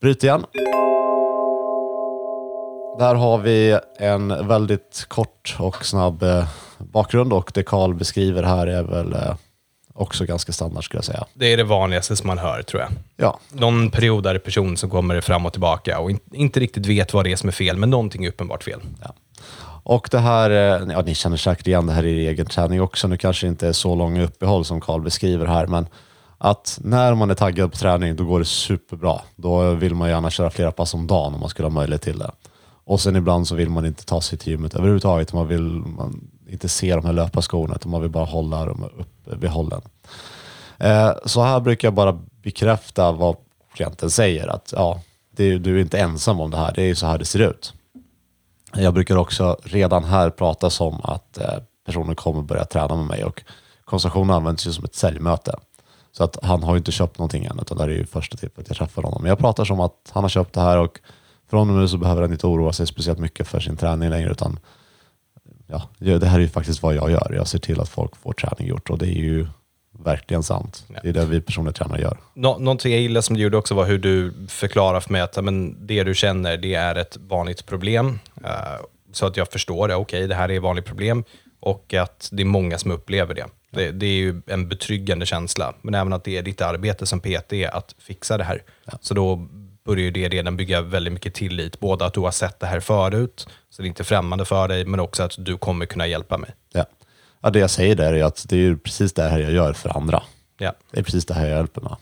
Bryt 0.00 0.24
igen. 0.24 0.44
Där 2.98 3.14
har 3.14 3.38
vi 3.38 3.78
en 3.98 4.48
väldigt 4.48 5.04
kort 5.08 5.56
och 5.58 5.86
snabb 5.86 6.22
eh, 6.22 6.48
bakgrund 6.78 7.32
och 7.32 7.50
det 7.54 7.62
Karl 7.62 7.94
beskriver 7.94 8.42
här 8.42 8.66
är 8.66 8.82
väl 8.82 9.12
eh, 9.12 9.34
också 9.94 10.24
ganska 10.24 10.52
standard 10.52 10.84
skulle 10.84 10.98
jag 10.98 11.04
säga. 11.04 11.24
Det 11.34 11.52
är 11.52 11.56
det 11.56 11.64
vanligaste 11.64 12.16
som 12.16 12.26
man 12.26 12.38
hör 12.38 12.62
tror 12.62 12.82
jag. 12.82 12.90
Ja. 13.16 13.38
Någon 13.52 13.90
periodare 13.90 14.38
person 14.38 14.76
som 14.76 14.90
kommer 14.90 15.20
fram 15.20 15.46
och 15.46 15.52
tillbaka 15.52 15.98
och 15.98 16.10
inte 16.32 16.60
riktigt 16.60 16.86
vet 16.86 17.14
vad 17.14 17.24
det 17.24 17.32
är 17.32 17.36
som 17.36 17.48
är 17.48 17.52
fel, 17.52 17.76
men 17.76 17.90
någonting 17.90 18.24
är 18.24 18.28
uppenbart 18.28 18.64
fel. 18.64 18.80
Ja. 19.02 19.14
Och 19.84 20.08
det 20.10 20.18
här, 20.18 20.50
eh, 20.50 20.92
ja, 20.92 21.02
ni 21.02 21.14
känner 21.14 21.36
säkert 21.36 21.66
igen 21.66 21.86
det 21.86 21.92
här 21.92 22.04
i 22.04 22.26
egen 22.26 22.46
träning 22.46 22.82
också. 22.82 23.08
Nu 23.08 23.16
kanske 23.16 23.46
det 23.46 23.48
inte 23.48 23.68
är 23.68 23.72
så 23.72 23.94
långa 23.94 24.22
uppehåll 24.22 24.64
som 24.64 24.80
Karl 24.80 25.00
beskriver 25.00 25.46
här, 25.46 25.66
men 25.66 25.86
att 26.38 26.78
när 26.82 27.14
man 27.14 27.30
är 27.30 27.34
taggad 27.34 27.72
på 27.72 27.78
träning, 27.78 28.16
då 28.16 28.24
går 28.24 28.38
det 28.38 28.44
superbra. 28.44 29.20
Då 29.36 29.70
vill 29.74 29.94
man 29.94 30.08
gärna 30.08 30.30
köra 30.30 30.50
flera 30.50 30.72
pass 30.72 30.94
om 30.94 31.06
dagen 31.06 31.34
om 31.34 31.40
man 31.40 31.48
skulle 31.48 31.66
ha 31.66 31.74
möjlighet 31.74 32.02
till 32.02 32.18
det. 32.18 32.30
Och 32.84 33.00
sen 33.00 33.16
ibland 33.16 33.48
så 33.48 33.54
vill 33.54 33.70
man 33.70 33.86
inte 33.86 34.04
ta 34.04 34.20
sig 34.20 34.38
till 34.38 34.52
gymmet 34.52 34.74
överhuvudtaget. 34.74 35.32
Man 35.32 35.48
vill 35.48 35.62
man 35.70 36.30
inte 36.48 36.68
se 36.68 36.94
de 36.94 37.04
här 37.04 37.12
löparskorna, 37.12 37.74
utan 37.74 37.90
man 37.90 38.00
vill 38.00 38.10
bara 38.10 38.24
hålla 38.24 38.66
dem 38.66 38.84
uppe 38.84 39.36
vid 39.36 39.50
hållen. 39.50 39.80
Eh, 40.78 41.12
så 41.24 41.42
här 41.42 41.60
brukar 41.60 41.88
jag 41.88 41.94
bara 41.94 42.18
bekräfta 42.42 43.12
vad 43.12 43.36
klienten 43.74 44.10
säger, 44.10 44.48
att 44.48 44.72
ja, 44.76 45.00
det, 45.36 45.58
du 45.58 45.76
är 45.76 45.80
inte 45.80 45.98
ensam 45.98 46.40
om 46.40 46.50
det 46.50 46.56
här, 46.56 46.72
det 46.74 46.82
är 46.82 46.86
ju 46.86 46.94
så 46.94 47.06
här 47.06 47.18
det 47.18 47.24
ser 47.24 47.38
ut. 47.38 47.74
Jag 48.74 48.94
brukar 48.94 49.16
också 49.16 49.56
redan 49.64 50.04
här 50.04 50.30
prata 50.30 50.70
som 50.70 51.00
att 51.04 51.38
eh, 51.38 51.54
personen 51.86 52.14
kommer 52.14 52.42
börja 52.42 52.64
träna 52.64 52.96
med 52.96 53.06
mig 53.06 53.24
och 53.24 53.42
konsultationen 53.84 54.36
används 54.36 54.66
ju 54.66 54.72
som 54.72 54.84
ett 54.84 54.94
säljmöte. 54.94 55.58
Så 56.12 56.24
att 56.24 56.38
han 56.42 56.62
har 56.62 56.74
ju 56.74 56.78
inte 56.78 56.92
köpt 56.92 57.18
någonting 57.18 57.44
än, 57.44 57.58
utan 57.60 57.76
det 57.76 57.82
här 57.82 57.90
är 57.90 57.94
ju 57.94 58.06
första 58.06 58.36
tillfället 58.36 58.68
jag 58.68 58.76
träffar 58.76 59.02
honom. 59.02 59.22
Men 59.22 59.28
jag 59.28 59.38
pratar 59.38 59.64
som 59.64 59.80
att 59.80 60.10
han 60.12 60.24
har 60.24 60.28
köpt 60.28 60.54
det 60.54 60.60
här 60.60 60.78
och 60.78 61.00
från 61.52 61.70
och 61.70 61.76
med 61.76 61.90
så 61.90 61.98
behöver 61.98 62.22
han 62.22 62.32
inte 62.32 62.46
oroa 62.46 62.72
sig 62.72 62.86
speciellt 62.86 63.18
mycket 63.18 63.48
för 63.48 63.60
sin 63.60 63.76
träning 63.76 64.10
längre, 64.10 64.30
utan 64.30 64.58
ja, 65.66 65.88
det 65.98 66.26
här 66.26 66.38
är 66.38 66.42
ju 66.42 66.48
faktiskt 66.48 66.82
vad 66.82 66.94
jag 66.94 67.10
gör. 67.10 67.32
Jag 67.36 67.48
ser 67.48 67.58
till 67.58 67.80
att 67.80 67.88
folk 67.88 68.16
får 68.16 68.32
träning 68.32 68.68
gjort 68.68 68.90
och 68.90 68.98
det 68.98 69.06
är 69.06 69.22
ju 69.22 69.46
verkligen 69.98 70.42
sant. 70.42 70.84
Ja. 70.88 71.00
Det 71.02 71.08
är 71.08 71.12
det 71.12 71.24
vi 71.24 71.40
personliga 71.40 71.72
tränare 71.72 72.00
gör. 72.00 72.18
Nå 72.34 72.58
någonting 72.58 72.92
jag 72.92 73.00
gillade 73.00 73.22
som 73.22 73.36
du 73.36 73.42
gjorde 73.42 73.56
också 73.56 73.74
var 73.74 73.84
hur 73.84 73.98
du 73.98 74.34
förklarar 74.48 75.00
för 75.00 75.12
mig 75.12 75.20
att 75.20 75.44
men, 75.44 75.86
det 75.86 76.04
du 76.04 76.14
känner 76.14 76.56
det 76.56 76.74
är 76.74 76.94
ett 76.94 77.16
vanligt 77.16 77.66
problem. 77.66 78.18
Uh, 78.44 78.50
så 79.12 79.26
att 79.26 79.36
jag 79.36 79.48
förstår 79.48 79.88
det, 79.88 79.94
okej 79.94 80.18
okay, 80.18 80.26
det 80.26 80.34
här 80.34 80.48
är 80.48 80.56
ett 80.56 80.62
vanligt 80.62 80.86
problem 80.86 81.24
och 81.60 81.94
att 81.94 82.28
det 82.32 82.42
är 82.42 82.46
många 82.46 82.78
som 82.78 82.90
upplever 82.90 83.34
det. 83.34 83.46
Det, 83.70 83.90
det, 83.90 84.06
är 84.06 84.16
ju 84.16 84.42
en 84.46 84.68
betryggande 84.68 85.26
känsla, 85.26 85.74
men 85.82 85.94
även 85.94 86.12
att 86.12 86.24
det 86.24 86.36
är 86.36 86.42
ditt 86.42 86.60
arbete 86.60 87.06
som 87.06 87.20
PT 87.20 87.52
att 87.72 87.94
fixa 87.98 88.38
det 88.38 88.44
här. 88.44 88.62
Ja. 88.84 88.98
Så 89.00 89.14
då 89.14 89.48
börjar 89.84 90.10
det 90.10 90.28
redan 90.28 90.56
bygga 90.56 90.80
väldigt 90.80 91.12
mycket 91.12 91.34
tillit. 91.34 91.80
Både 91.80 92.04
att 92.04 92.14
du 92.14 92.20
har 92.20 92.30
sett 92.30 92.60
det 92.60 92.66
här 92.66 92.80
förut, 92.80 93.48
så 93.70 93.82
det 93.82 93.86
är 93.86 93.88
inte 93.88 94.04
främmande 94.04 94.44
för 94.44 94.68
dig, 94.68 94.84
men 94.84 95.00
också 95.00 95.22
att 95.22 95.34
du 95.38 95.58
kommer 95.58 95.86
kunna 95.86 96.06
hjälpa 96.06 96.38
mig. 96.38 96.50
Ja. 96.72 96.84
Ja, 97.40 97.50
det 97.50 97.58
jag 97.58 97.70
säger 97.70 97.94
där 97.94 98.12
är 98.12 98.24
att 98.24 98.46
det 98.48 98.56
är 98.56 98.74
precis 98.74 99.12
det 99.12 99.22
här 99.22 99.38
jag 99.38 99.52
gör 99.52 99.72
för 99.72 99.96
andra. 99.96 100.22
Ja. 100.58 100.72
Det 100.90 101.00
är 101.00 101.04
precis 101.04 101.26
det 101.26 101.34
här 101.34 101.46
jag 101.46 101.56
hjälper 101.56 101.80
med. 101.80 101.96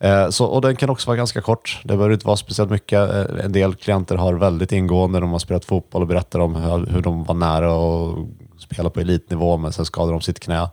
Eh, 0.00 0.30
så, 0.30 0.46
och 0.46 0.60
den 0.60 0.76
kan 0.76 0.90
också 0.90 1.06
vara 1.06 1.16
ganska 1.16 1.40
kort. 1.40 1.80
Det 1.84 1.96
behöver 1.96 2.14
inte 2.14 2.26
vara 2.26 2.36
speciellt 2.36 2.70
mycket. 2.70 3.10
Eh, 3.10 3.44
en 3.44 3.52
del 3.52 3.74
klienter 3.74 4.16
har 4.16 4.34
väldigt 4.34 4.72
ingående, 4.72 5.20
de 5.20 5.32
har 5.32 5.38
spelat 5.38 5.64
fotboll 5.64 6.02
och 6.02 6.08
berättar 6.08 6.38
om 6.38 6.54
hur, 6.54 6.86
hur 6.86 7.02
de 7.02 7.24
var 7.24 7.34
nära 7.34 7.72
att 7.72 8.60
spela 8.60 8.90
på 8.90 9.00
elitnivå 9.00 9.56
men 9.56 9.72
sen 9.72 9.84
skadade 9.84 10.12
de 10.12 10.20
sitt 10.20 10.40
knä. 10.40 10.70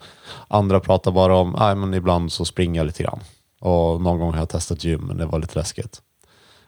Andra 0.48 0.80
pratar 0.80 1.12
bara 1.12 1.36
om, 1.36 1.56
nej 1.60 1.76
men 1.76 1.94
ibland 1.94 2.32
så 2.32 2.46
springer 2.46 2.80
jag 2.80 2.86
lite 2.86 3.04
grann. 3.04 3.20
Och 3.62 4.02
någon 4.02 4.20
gång 4.20 4.32
har 4.32 4.40
jag 4.40 4.50
testat 4.50 4.84
gym 4.84 5.02
men 5.02 5.18
det 5.18 5.26
var 5.26 5.40
lite 5.40 5.60
läskigt. 5.60 6.02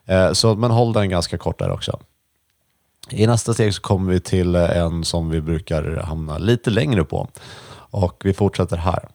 Eh, 0.05 0.31
så, 0.31 0.55
men 0.55 0.71
håll 0.71 0.93
den 0.93 1.09
ganska 1.09 1.37
kort 1.37 1.59
där 1.59 1.71
också. 1.71 1.99
I 3.09 3.27
nästa 3.27 3.53
steg 3.53 3.73
så 3.73 3.81
kommer 3.81 4.13
vi 4.13 4.19
till 4.19 4.55
en 4.55 5.03
som 5.03 5.29
vi 5.29 5.41
brukar 5.41 6.01
hamna 6.03 6.37
lite 6.37 6.69
längre 6.69 7.03
på. 7.03 7.27
Och 7.75 8.21
vi 8.25 8.33
fortsätter 8.33 8.77
här. 8.77 9.09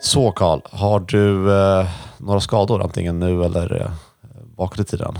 Så 0.00 0.32
Karl, 0.32 0.60
har 0.70 1.00
du 1.00 1.52
eh, 1.52 1.88
några 2.18 2.40
skador 2.40 2.82
antingen 2.82 3.18
nu 3.18 3.44
eller 3.44 3.80
eh, 3.82 3.90
bakåt 4.56 4.80
i 4.80 4.84
tiden? 4.84 5.18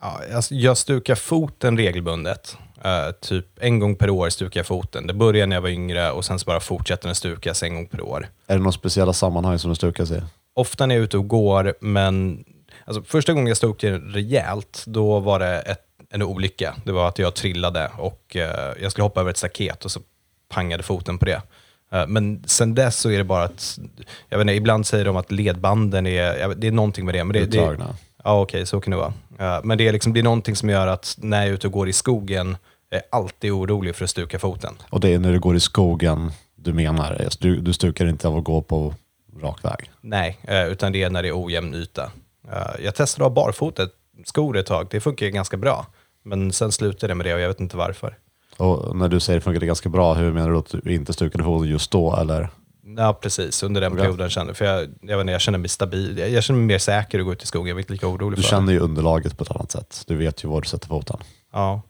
Ja, 0.00 0.20
jag, 0.30 0.44
jag 0.50 0.76
stukar 0.76 1.14
foten 1.14 1.76
regelbundet. 1.76 2.56
Uh, 2.84 3.12
typ 3.20 3.46
en 3.60 3.78
gång 3.78 3.96
per 3.96 4.10
år 4.10 4.30
stukar 4.30 4.60
jag 4.60 4.66
foten. 4.66 5.06
Det 5.06 5.14
började 5.14 5.46
när 5.46 5.56
jag 5.56 5.60
var 5.62 5.68
yngre 5.68 6.10
och 6.10 6.24
sen 6.24 6.38
så 6.38 6.44
bara 6.44 6.60
fortsätter 6.60 7.08
den 7.08 7.14
stukas 7.14 7.62
en 7.62 7.74
gång 7.74 7.86
per 7.86 8.00
år. 8.00 8.28
Är 8.46 8.54
det 8.54 8.58
några 8.58 8.72
speciella 8.72 9.12
sammanhang 9.12 9.58
som 9.58 9.68
den 9.68 9.76
stukas 9.76 10.10
i? 10.10 10.22
Ofta 10.54 10.86
när 10.86 10.94
jag 10.94 11.00
är 11.00 11.04
ute 11.04 11.18
och 11.18 11.28
går, 11.28 11.74
men 11.80 12.44
Alltså, 12.86 13.02
första 13.02 13.32
gången 13.32 13.46
jag 13.46 13.56
stod 13.56 13.84
rejält, 14.14 14.84
då 14.86 15.20
var 15.20 15.38
det 15.38 15.60
ett, 15.60 15.80
en 16.10 16.22
olycka. 16.22 16.74
Det 16.84 16.92
var 16.92 17.08
att 17.08 17.18
jag 17.18 17.34
trillade 17.34 17.90
och 17.98 18.36
eh, 18.36 18.72
jag 18.82 18.90
skulle 18.90 19.02
hoppa 19.02 19.20
över 19.20 19.30
ett 19.30 19.36
staket 19.36 19.84
och 19.84 19.90
så 19.90 20.00
pangade 20.48 20.82
foten 20.82 21.18
på 21.18 21.24
det. 21.24 21.42
Eh, 21.92 22.06
men 22.06 22.44
sen 22.46 22.74
dess 22.74 22.96
så 22.96 23.10
är 23.10 23.18
det 23.18 23.24
bara 23.24 23.44
att, 23.44 23.78
jag 24.28 24.38
vet 24.38 24.44
inte, 24.44 24.54
ibland 24.54 24.86
säger 24.86 25.04
de 25.04 25.16
att 25.16 25.32
ledbanden 25.32 26.06
är, 26.06 26.54
det 26.54 26.66
är 26.66 26.72
någonting 26.72 27.04
med 27.04 27.14
det. 27.14 27.24
Men 27.24 27.32
det, 27.32 27.46
det. 27.46 27.78
Ja, 28.26 28.40
okej, 28.40 28.66
så 28.66 28.80
kan 28.80 28.90
det 28.90 28.96
vara. 28.96 29.12
Eh, 29.38 29.60
men 29.64 29.78
det 29.78 29.88
är, 29.88 29.92
liksom, 29.92 30.12
det 30.12 30.20
är 30.20 30.24
någonting 30.24 30.56
som 30.56 30.68
gör 30.68 30.86
att 30.86 31.16
när 31.18 31.36
jag 31.36 31.46
är 31.48 31.52
ute 31.52 31.66
och 31.66 31.72
går 31.72 31.88
i 31.88 31.92
skogen, 31.92 32.56
är 32.90 32.96
jag 32.96 33.02
alltid 33.10 33.52
orolig 33.52 33.94
för 33.96 34.04
att 34.04 34.10
stuka 34.10 34.38
foten. 34.38 34.74
Och 34.90 35.00
det 35.00 35.14
är 35.14 35.18
när 35.18 35.32
du 35.32 35.38
går 35.40 35.56
i 35.56 35.60
skogen 35.60 36.32
du 36.56 36.72
menar? 36.72 37.28
Du, 37.40 37.60
du 37.60 37.72
stukar 37.72 38.06
inte 38.06 38.28
av 38.28 38.36
att 38.36 38.44
gå 38.44 38.62
på 38.62 38.94
rak 39.42 39.64
väg? 39.64 39.90
Nej, 40.00 40.38
eh, 40.42 40.66
utan 40.66 40.92
det 40.92 41.02
är 41.02 41.10
när 41.10 41.22
det 41.22 41.28
är 41.28 41.44
ojämn 41.44 41.74
yta. 41.74 42.10
Eh, 42.52 42.84
Jag 42.84 42.94
testade 42.94 43.26
att 43.26 43.30
ha 43.36 43.44
barfota 43.44 43.82
skor 44.24 44.56
ett 44.56 44.66
tag, 44.66 44.86
det 44.90 45.00
funkar 45.00 45.26
ganska 45.26 45.56
bra. 45.56 45.86
Men 46.22 46.52
sen 46.52 46.72
slutade 46.72 47.10
det 47.10 47.14
med 47.14 47.26
det 47.26 47.34
och 47.34 47.40
jag 47.40 47.48
vet 47.48 47.60
inte 47.60 47.76
varför. 47.76 48.16
Och 48.56 48.96
när 48.96 49.08
du 49.08 49.20
säger 49.20 49.38
det 49.40 49.44
funkade 49.44 49.66
ganska 49.66 49.88
bra, 49.88 50.14
hur 50.14 50.32
menar 50.32 50.50
du 50.50 50.58
att 50.58 50.74
du 50.84 50.94
inte 50.94 51.12
stukade 51.12 51.44
foten 51.44 51.68
just 51.68 51.90
då? 51.90 52.16
Eller? 52.16 52.48
Ja, 52.96 53.12
precis. 53.12 53.62
Under 53.62 53.80
den 53.80 53.96
perioden 53.96 54.30
kände 54.30 54.54
för 54.54 54.64
jag, 54.64 54.88
jag, 55.00 55.16
vet 55.16 55.20
inte, 55.20 55.32
jag 55.32 55.40
känner 55.40 55.58
mig 55.58 55.68
stabil. 55.68 56.18
Jag, 56.18 56.30
jag 56.30 56.42
känner 56.44 56.58
mig 56.58 56.66
mer 56.66 56.78
säker 56.78 57.18
att 57.18 57.24
gå 57.24 57.32
ut 57.32 57.42
i 57.42 57.46
skogen. 57.46 57.68
Jag 57.68 57.74
var 57.74 57.80
inte 57.80 57.92
lika 57.92 58.08
orolig 58.08 58.38
Du 58.38 58.42
för 58.42 58.48
känner 58.48 58.72
ju 58.72 58.78
underlaget 58.78 59.38
på 59.38 59.44
ett 59.44 59.50
annat 59.50 59.72
sätt. 59.72 60.04
Du 60.06 60.16
vet 60.16 60.44
ju 60.44 60.48
var 60.48 60.60
du 60.60 60.68
sätter 60.68 60.88
foten. 60.88 61.16
Ja. 61.52 61.82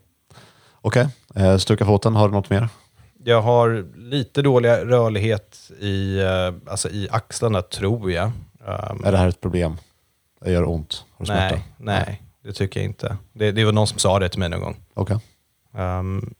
Okej, 0.80 1.08
eh, 1.34 1.56
stuka 1.56 1.84
foten, 1.84 2.14
har 2.14 2.28
du 2.28 2.34
något 2.34 2.50
mer? 2.50 2.68
Jag 3.24 3.42
har 3.42 3.86
lite 3.96 4.42
dålig 4.42 4.68
rörlighet 4.68 5.70
i, 5.80 6.18
eh, 6.18 6.70
alltså 6.72 6.88
i 6.88 7.08
axlarna, 7.10 7.62
tror 7.62 8.12
jag. 8.12 8.26
Um, 8.66 9.04
Är 9.04 9.12
det 9.12 9.18
här 9.18 9.28
ett 9.28 9.40
problem? 9.40 9.76
Det 10.40 10.52
gör 10.52 10.68
ont? 10.68 11.04
Har 11.12 11.24
du 11.24 11.26
smärta? 11.26 11.54
nej, 11.54 12.04
nej, 12.06 12.22
det 12.44 12.52
tycker 12.52 12.80
jag 12.80 12.84
inte. 12.84 13.16
Det, 13.32 13.52
det 13.52 13.64
var 13.64 13.72
någon 13.72 13.86
som 13.86 13.98
sa 13.98 14.18
det 14.18 14.28
till 14.28 14.38
mig 14.38 14.48
någon 14.48 14.60
gång. 14.60 14.76
Okej. 14.94 15.18
Um, 15.72 16.34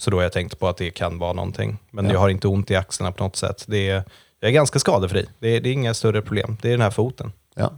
så 0.00 0.10
då 0.10 0.16
har 0.16 0.22
jag 0.22 0.32
tänkt 0.32 0.58
på 0.58 0.68
att 0.68 0.76
det 0.76 0.90
kan 0.90 1.18
vara 1.18 1.32
någonting. 1.32 1.78
Men 1.90 2.04
Ja. 2.06 2.12
jag 2.12 2.20
har 2.20 2.28
inte 2.28 2.48
ont 2.48 2.70
i 2.70 2.76
axlarna 2.76 3.12
på 3.12 3.24
något 3.24 3.36
sätt. 3.36 3.64
Det 3.68 3.88
är, 3.90 4.04
jag 4.40 4.48
är 4.48 4.52
ganska 4.52 4.78
skadefri. 4.78 5.26
Det 5.38 5.48
är, 5.56 5.60
det 5.60 5.68
är 5.68 5.72
inga 5.72 5.94
större 5.94 6.22
problem. 6.22 6.56
Det 6.62 6.68
är 6.68 6.72
den 6.72 6.80
här 6.80 6.90
foten. 6.90 7.32
Ja. 7.54 7.70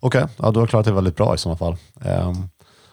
Okej, 0.00 0.24
ja, 0.36 0.50
du 0.50 0.60
har 0.60 0.66
klarat 0.66 0.86
det 0.86 0.92
väldigt 0.92 1.16
bra 1.16 1.34
i 1.34 1.38
sådana 1.38 1.56
fall. 1.56 1.76
Ehm, 2.04 2.34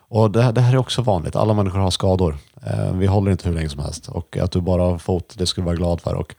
och 0.09 0.31
det, 0.31 0.41
här- 0.41 0.51
det 0.51 0.61
här 0.61 0.73
är 0.73 0.77
också 0.77 1.01
vanligt. 1.01 1.35
Alla 1.35 1.53
människor 1.53 1.79
har 1.79 1.91
skador. 1.91 2.37
Ehm, 2.65 2.99
vi 2.99 3.05
håller 3.05 3.31
inte 3.31 3.47
hur 3.49 3.55
länge 3.55 3.69
som 3.69 3.79
helst. 3.79 4.07
Och 4.09 4.37
att 4.37 4.51
du 4.51 4.61
bara 4.61 4.81
har 4.83 4.97
fot, 4.97 5.35
det 5.37 5.45
ska 5.45 5.61
du 5.61 5.65
vara 5.65 5.75
glad 5.75 6.01
för. 6.01 6.13
Och 6.15 6.35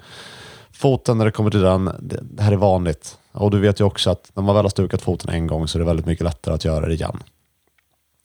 foten, 0.73 1.19
när 1.19 1.25
det 1.25 1.31
kommer 1.31 1.51
till 1.51 1.61
den, 1.61 1.85
det, 2.01 2.21
det 2.23 2.43
här 2.43 2.53
är 2.53 2.57
vanligt. 2.57 3.19
Och 3.33 3.51
du 3.51 3.59
vet 3.61 3.81
ju 3.81 3.85
också 3.85 4.11
att 4.11 4.31
när 4.35 4.43
man 4.43 4.55
väl 4.55 4.65
har 4.65 4.71
stukat 4.71 5.03
foten 5.03 5.31
en 5.35 5.47
gång 5.47 5.69
så 5.69 5.79
är 5.79 5.81
det 5.81 5.87
väldigt 5.87 6.07
mycket 6.07 6.25
lättare 6.25 6.55
att 6.55 6.65
göra 6.65 6.87
det 6.87 6.95
igen. 6.95 7.23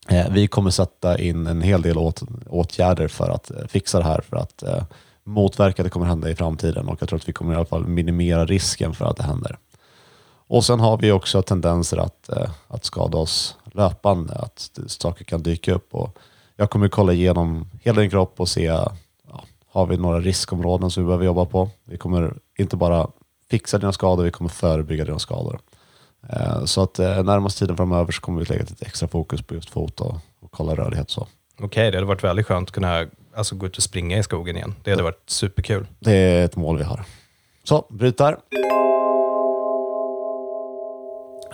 Eh, 0.09 0.29
vi 0.31 0.47
kommer 0.47 0.69
sätta 0.69 1.19
in 1.19 1.47
en 1.47 1.61
hel 1.61 1.81
del 1.81 1.97
åt, 1.97 2.21
åtgärder 2.49 3.07
för 3.07 3.29
att 3.29 3.51
eh, 3.51 3.67
fixa 3.67 3.97
det 3.97 4.05
här, 4.05 4.21
för 4.29 4.37
att 4.37 4.63
eh, 4.63 4.83
motverka 5.23 5.81
att 5.81 5.85
det 5.85 5.89
kommer 5.89 6.05
hända 6.05 6.29
i 6.29 6.35
framtiden 6.35 6.87
och 6.87 6.97
jag 7.01 7.09
tror 7.09 7.19
att 7.19 7.29
vi 7.29 7.33
kommer 7.33 7.53
i 7.53 7.55
alla 7.55 7.65
fall 7.65 7.87
minimera 7.87 8.45
risken 8.45 8.93
för 8.93 9.05
att 9.05 9.17
det 9.17 9.23
händer. 9.23 9.57
Och 10.47 10.65
sen 10.65 10.79
har 10.79 10.97
vi 10.97 11.11
också 11.11 11.41
tendenser 11.41 11.97
att, 11.97 12.29
eh, 12.29 12.49
att 12.67 12.85
skada 12.85 13.17
oss 13.17 13.57
löpande, 13.63 14.33
att 14.33 14.79
saker 14.87 15.25
kan 15.25 15.43
dyka 15.43 15.73
upp. 15.73 15.93
Och 15.95 16.17
jag 16.55 16.69
kommer 16.69 16.87
kolla 16.87 17.13
igenom 17.13 17.69
hela 17.83 18.01
din 18.01 18.09
kropp 18.09 18.39
och 18.39 18.49
se, 18.49 18.63
ja, 18.63 18.93
har 19.71 19.85
vi 19.85 19.97
några 19.97 20.19
riskområden 20.19 20.91
som 20.91 21.03
vi 21.03 21.07
behöver 21.07 21.25
jobba 21.25 21.45
på? 21.45 21.69
Vi 21.83 21.97
kommer 21.97 22.33
inte 22.57 22.75
bara 22.75 23.07
fixa 23.49 23.77
dina 23.77 23.93
skador, 23.93 24.23
vi 24.23 24.31
kommer 24.31 24.49
förebygga 24.49 25.05
dina 25.05 25.19
skador. 25.19 25.59
Eh, 26.29 26.65
Så 26.65 26.83
att 26.83 26.99
eh, 26.99 27.23
närmaste 27.23 27.59
tiden 27.59 27.77
framöver 27.77 28.11
så 28.11 28.21
kommer 28.21 28.39
vi 28.39 28.45
lägga 28.45 28.61
lite 28.61 28.85
extra 28.85 29.07
fokus 29.07 29.41
på 29.41 29.55
just 29.55 29.69
fot 29.69 29.99
och, 30.01 30.15
kolla 30.51 30.75
rörlighet 30.75 31.05
och 31.05 31.11
så. 31.11 31.27
Okej, 31.61 31.91
det 31.91 31.97
hade 31.97 32.07
varit 32.07 32.23
väldigt 32.23 32.45
skönt 32.45 32.69
att 32.69 32.73
kunna 32.73 33.05
alltså, 33.35 33.55
gå 33.55 33.65
ut 33.65 33.77
och 33.77 33.83
springa 33.83 34.17
i 34.17 34.23
skogen 34.23 34.55
igen. 34.55 34.75
Det 34.83 34.91
hade 34.91 35.03
varit 35.03 35.23
superkul. 35.29 35.87
Det 35.99 36.11
är 36.13 36.45
ett 36.45 36.55
mål 36.55 36.77
vi 36.77 36.83
har. 36.83 37.03
Så, 37.63 37.85
bryt 37.89 38.17
där. 38.17 38.37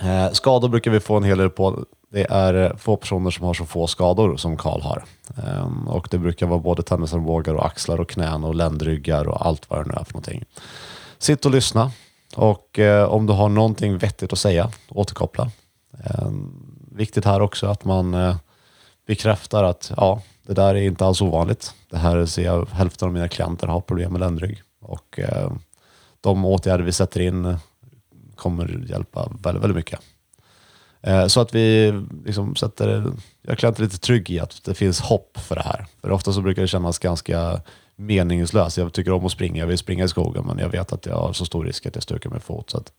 Eh, 0.01 0.31
skador 0.31 0.69
brukar 0.69 0.91
vi 0.91 0.99
få 0.99 1.17
en 1.17 1.23
hel 1.23 1.37
del 1.37 1.49
på. 1.49 1.85
Det 2.11 2.27
är 2.29 2.75
få 2.77 2.95
personer 2.97 3.31
som 3.31 3.45
har 3.45 3.53
så 3.53 3.65
få 3.65 3.87
skador 3.87 4.37
som 4.37 4.57
Karl 4.57 4.81
har. 4.81 5.03
Ehm, 5.37 5.87
och 5.87 6.07
det 6.11 6.17
brukar 6.17 6.47
vara 6.47 6.59
både 6.59 6.83
tennisarmbågar 6.83 7.53
och 7.53 7.65
axlar 7.65 7.99
och 7.99 8.09
knän 8.09 8.43
och 8.43 8.55
ländryggar 8.55 9.27
och 9.27 9.45
allt 9.45 9.69
vad 9.69 9.79
det 9.79 9.89
nu 9.89 9.93
är 9.99 10.03
för 10.03 10.13
någonting. 10.13 10.43
Sitt 11.17 11.45
och 11.45 11.51
lyssna. 11.51 11.91
Och 12.35 12.79
eh, 12.79 13.09
om 13.09 13.25
du 13.25 13.33
har 13.33 13.49
någonting 13.49 13.97
vettigt 13.97 14.33
att 14.33 14.39
säga, 14.39 14.69
återkoppla. 14.89 15.51
Eh, 16.03 16.31
viktigt 16.91 17.25
här 17.25 17.41
också 17.41 17.67
att 17.67 17.85
man 17.85 18.13
eh, 18.13 18.35
bekräftar 19.07 19.63
att 19.63 19.91
ja, 19.97 20.21
det 20.43 20.53
där 20.53 20.75
är 20.75 20.81
inte 20.81 21.05
alls 21.05 21.21
ovanligt. 21.21 21.73
Det 21.89 21.97
här 21.97 22.25
ser 22.25 22.45
jag, 22.45 22.69
hälften 22.69 23.07
av 23.07 23.13
mina 23.13 23.27
klienter 23.27 23.67
har 23.67 23.81
problem 23.81 24.11
med 24.11 24.19
ländrygg. 24.19 24.61
Och 24.81 25.19
eh, 25.19 25.51
de 26.21 26.45
åtgärder 26.45 26.83
vi 26.83 26.91
sätter 26.91 27.19
in 27.19 27.57
kommer 28.35 28.85
hjälpa 28.89 29.31
väldigt, 29.43 29.63
väldigt 29.63 29.75
mycket. 29.75 29.99
Eh, 31.01 31.27
så 31.27 31.41
att 31.41 31.55
vi 31.55 31.93
liksom 32.25 32.55
sätter, 32.55 33.11
jag 33.41 33.57
klienter 33.57 33.83
lite 33.83 33.97
trygg 33.97 34.29
i 34.29 34.39
att 34.39 34.63
det 34.63 34.73
finns 34.73 35.01
hopp 35.01 35.37
för 35.37 35.55
det 35.55 35.61
här. 35.61 35.85
För 36.01 36.11
ofta 36.11 36.33
så 36.33 36.41
brukar 36.41 36.61
det 36.61 36.67
kännas 36.67 36.99
ganska 36.99 37.61
meningslös. 37.99 38.77
Jag 38.77 38.93
tycker 38.93 39.11
om 39.11 39.25
att 39.25 39.31
springa, 39.31 39.59
jag 39.59 39.67
vill 39.67 39.77
springa 39.77 40.03
i 40.03 40.07
skogen 40.07 40.43
men 40.45 40.57
jag 40.57 40.69
vet 40.69 40.93
att 40.93 41.05
jag 41.05 41.15
har 41.15 41.33
så 41.33 41.45
stor 41.45 41.65
risk 41.65 41.85
att 41.85 41.95
jag 41.95 42.03
stukar 42.03 42.29
mig 42.29 42.39
fot. 42.39 42.69
Så 42.69 42.77
att, 42.77 42.91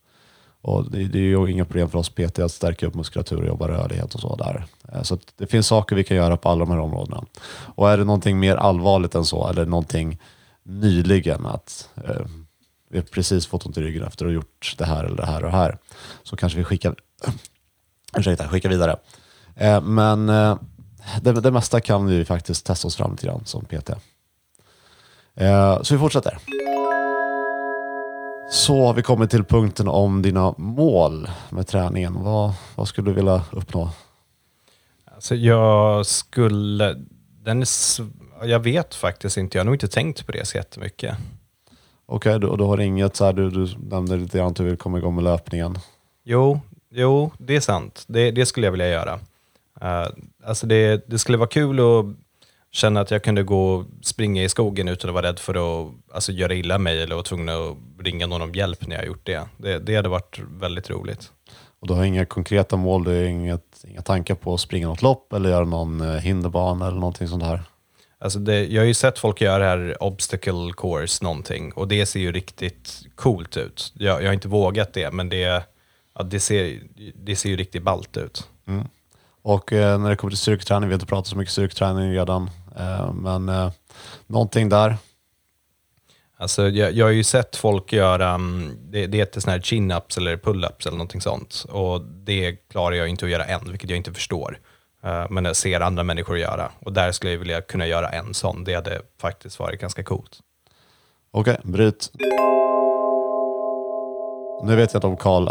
och 0.61 0.91
det, 0.91 1.03
det 1.03 1.19
är 1.19 1.21
ju 1.21 1.51
inga 1.51 1.65
problem 1.65 1.89
för 1.89 1.99
oss 1.99 2.09
PT 2.09 2.39
att 2.39 2.51
stärka 2.51 2.87
upp 2.87 2.95
muskulatur 2.95 3.41
och 3.41 3.47
jobba 3.47 3.67
rörlighet 3.67 4.15
och 4.15 4.21
så 4.21 4.35
där. 4.35 4.65
Eh, 4.93 5.01
så 5.01 5.13
att 5.13 5.33
det 5.37 5.47
finns 5.47 5.67
saker 5.67 5.95
vi 5.95 6.03
kan 6.03 6.17
göra 6.17 6.37
på 6.37 6.49
alla 6.49 6.59
de 6.59 6.71
här 6.71 6.79
områdena. 6.79 7.25
Och 7.75 7.91
är 7.91 7.97
det 7.97 8.03
någonting 8.03 8.39
mer 8.39 8.55
allvarligt 8.55 9.15
än 9.15 9.25
så, 9.25 9.47
eller 9.47 9.65
någonting 9.65 10.19
nyligen 10.63 11.45
att 11.45 11.89
eh, 11.95 12.25
vi 12.89 12.97
har 12.97 13.05
precis 13.05 13.47
fått 13.47 13.65
ont 13.65 13.77
i 13.77 13.81
ryggen 13.81 14.03
efter 14.03 14.25
att 14.25 14.29
ha 14.29 14.35
gjort 14.35 14.75
det 14.77 14.85
här 14.85 15.03
eller 15.03 15.17
det 15.17 15.25
här 15.25 15.43
och 15.43 15.51
det 15.51 15.57
här, 15.57 15.77
så 16.23 16.35
kanske 16.35 16.57
vi 16.57 16.63
skickar, 16.63 16.95
ursäkta, 18.17 18.47
skickar 18.47 18.69
vidare. 18.69 18.97
Eh, 19.55 19.81
men 19.81 20.29
eh, 20.29 20.57
det, 21.21 21.31
det 21.31 21.51
mesta 21.51 21.79
kan 21.79 22.05
vi 22.05 22.25
faktiskt 22.25 22.65
testa 22.65 22.87
oss 22.87 22.95
fram 22.95 23.15
till 23.15 23.29
grann 23.29 23.45
som 23.45 23.65
PT. 23.65 23.91
Eh, 25.35 25.81
så 25.81 25.93
vi 25.93 25.99
fortsätter. 25.99 26.37
Så 28.51 28.85
har 28.85 28.93
vi 28.93 29.01
kommit 29.01 29.29
till 29.29 29.43
punkten 29.43 29.87
om 29.87 30.21
dina 30.21 30.53
mål 30.57 31.29
med 31.49 31.67
träningen. 31.67 32.23
Vad, 32.23 32.53
vad 32.75 32.87
skulle 32.87 33.09
du 33.09 33.13
vilja 33.13 33.43
uppnå? 33.51 33.89
Alltså, 35.15 35.35
jag 35.35 36.05
skulle... 36.05 36.95
Den 37.43 37.61
är, 37.61 37.67
jag 38.45 38.59
vet 38.59 38.95
faktiskt 38.95 39.37
inte. 39.37 39.57
Jag 39.57 39.59
har 39.59 39.65
nog 39.65 39.75
inte 39.75 39.87
tänkt 39.87 40.25
på 40.25 40.31
det 40.31 40.47
så 40.47 40.57
jättemycket. 40.57 41.17
Okej, 42.05 42.39
du, 42.39 42.47
och 42.47 42.57
du 42.57 42.63
har 42.63 42.79
inget 42.79 43.15
så 43.15 43.25
här, 43.25 43.33
du, 43.33 43.49
du 43.49 43.67
nämnde 43.77 44.17
lite 44.17 44.37
grann 44.37 44.47
att 44.47 44.55
du 44.55 44.63
vill 44.63 44.77
komma 44.77 44.97
igång 44.97 45.15
med 45.15 45.23
löpningen. 45.23 45.79
Jo, 46.23 46.59
jo 46.89 47.31
det 47.37 47.55
är 47.55 47.59
sant. 47.59 48.03
Det, 48.07 48.31
det 48.31 48.45
skulle 48.45 48.67
jag 48.67 48.71
vilja 48.71 48.89
göra. 48.89 49.19
Eh, 49.81 50.07
alltså 50.45 50.67
det, 50.67 51.03
det 51.07 51.19
skulle 51.19 51.37
vara 51.37 51.49
kul 51.49 51.79
att 51.79 52.05
känna 52.71 53.01
att 53.01 53.11
jag 53.11 53.23
kunde 53.23 53.43
gå 53.43 53.73
och 53.73 53.85
springa 54.01 54.43
i 54.43 54.49
skogen 54.49 54.87
utan 54.87 55.09
att 55.09 55.13
vara 55.13 55.27
rädd 55.27 55.39
för 55.39 55.53
att 55.53 55.93
alltså, 56.13 56.31
göra 56.31 56.53
illa 56.53 56.77
mig 56.77 57.01
eller 57.01 57.15
vara 57.15 57.23
tvungen 57.23 57.49
att 57.49 57.77
ringa 57.99 58.27
någon 58.27 58.41
om 58.41 58.51
hjälp 58.53 58.87
när 58.87 58.95
jag 58.95 59.05
gjort 59.05 59.25
det. 59.25 59.47
Det, 59.57 59.79
det 59.79 59.95
hade 59.95 60.09
varit 60.09 60.39
väldigt 60.39 60.89
roligt. 60.89 61.31
Och 61.79 61.87
du 61.87 61.93
har 61.93 62.03
inga 62.03 62.25
konkreta 62.25 62.77
mål, 62.77 63.03
du 63.03 63.09
har 63.09 63.23
inget, 63.23 63.83
inga 63.87 64.01
tankar 64.01 64.35
på 64.35 64.53
att 64.53 64.59
springa 64.59 64.87
något 64.87 65.01
lopp 65.01 65.33
eller 65.33 65.49
göra 65.49 65.65
någon 65.65 66.01
eh, 66.01 66.15
hinderbana 66.15 66.87
eller 66.87 66.99
någonting 66.99 67.27
sånt 67.27 67.43
här. 67.43 67.63
Alltså 68.19 68.39
det, 68.39 68.65
jag 68.65 68.81
har 68.81 68.87
ju 68.87 68.93
sett 68.93 69.19
folk 69.19 69.41
göra 69.41 69.57
det 69.57 69.65
här 69.65 70.03
obstacle 70.03 70.73
course 70.77 71.23
någonting 71.23 71.71
och 71.71 71.87
det 71.87 72.05
ser 72.05 72.19
ju 72.19 72.31
riktigt 72.31 73.01
coolt 73.15 73.57
ut. 73.57 73.93
Jag, 73.95 74.21
jag 74.21 74.27
har 74.27 74.33
inte 74.33 74.47
vågat 74.47 74.93
det, 74.93 75.13
men 75.13 75.29
det, 75.29 75.63
ja, 76.15 76.23
det, 76.23 76.39
ser, 76.39 76.79
det 77.15 77.35
ser 77.35 77.49
ju 77.49 77.55
riktigt 77.55 77.83
ballt 77.83 78.17
ut. 78.17 78.47
Och 79.41 79.73
eh, 79.73 79.99
när 79.99 80.09
det 80.09 80.15
kommer 80.15 80.31
till 80.31 80.37
styrketräning, 80.37 80.89
vi 80.89 80.93
har 80.93 80.97
inte 80.97 81.05
pratat 81.05 81.27
så 81.27 81.37
mycket 81.37 81.51
styrketräning 81.51 82.11
redan, 82.11 82.49
men 83.13 83.49
eh, 83.49 83.71
någonting 84.27 84.69
där. 84.69 84.97
Alltså 86.37 86.69
jag, 86.69 86.91
jag 86.91 87.05
har 87.05 87.11
ju 87.11 87.23
sett 87.23 87.55
folk 87.55 87.93
göra, 87.93 88.29
mm, 88.29 88.77
det, 88.91 89.07
det 89.07 89.17
heter 89.17 89.41
såna 89.41 89.51
här 89.51 89.59
chin-ups 89.59 90.17
eller 90.17 90.37
pull-ups 90.37 90.87
eller 90.87 90.97
någonting 90.97 91.21
sånt. 91.21 91.65
Och 91.69 92.01
det 92.01 92.55
klarar 92.69 92.95
jag 92.95 93.07
inte 93.07 93.25
att 93.25 93.31
göra 93.31 93.45
än, 93.45 93.71
vilket 93.71 93.89
jag 93.89 93.97
inte 93.97 94.13
förstår. 94.13 94.59
Eh, 95.03 95.25
men 95.29 95.45
jag 95.45 95.55
ser 95.55 95.81
andra 95.81 96.03
människor 96.03 96.37
göra. 96.37 96.71
Och 96.79 96.93
där 96.93 97.11
skulle 97.11 97.31
jag 97.31 97.39
vilja 97.39 97.61
kunna 97.61 97.87
göra 97.87 98.09
en 98.09 98.33
sån. 98.33 98.63
Det 98.63 98.73
hade 98.73 99.01
faktiskt 99.21 99.59
varit 99.59 99.81
ganska 99.81 100.03
coolt. 100.03 100.39
Okej, 101.31 101.57
bryt. 101.63 102.11
Nu 104.63 104.75
vet 104.75 104.93
jag 104.93 104.97
inte 104.99 105.07
om 105.07 105.17
Karl 105.17 105.47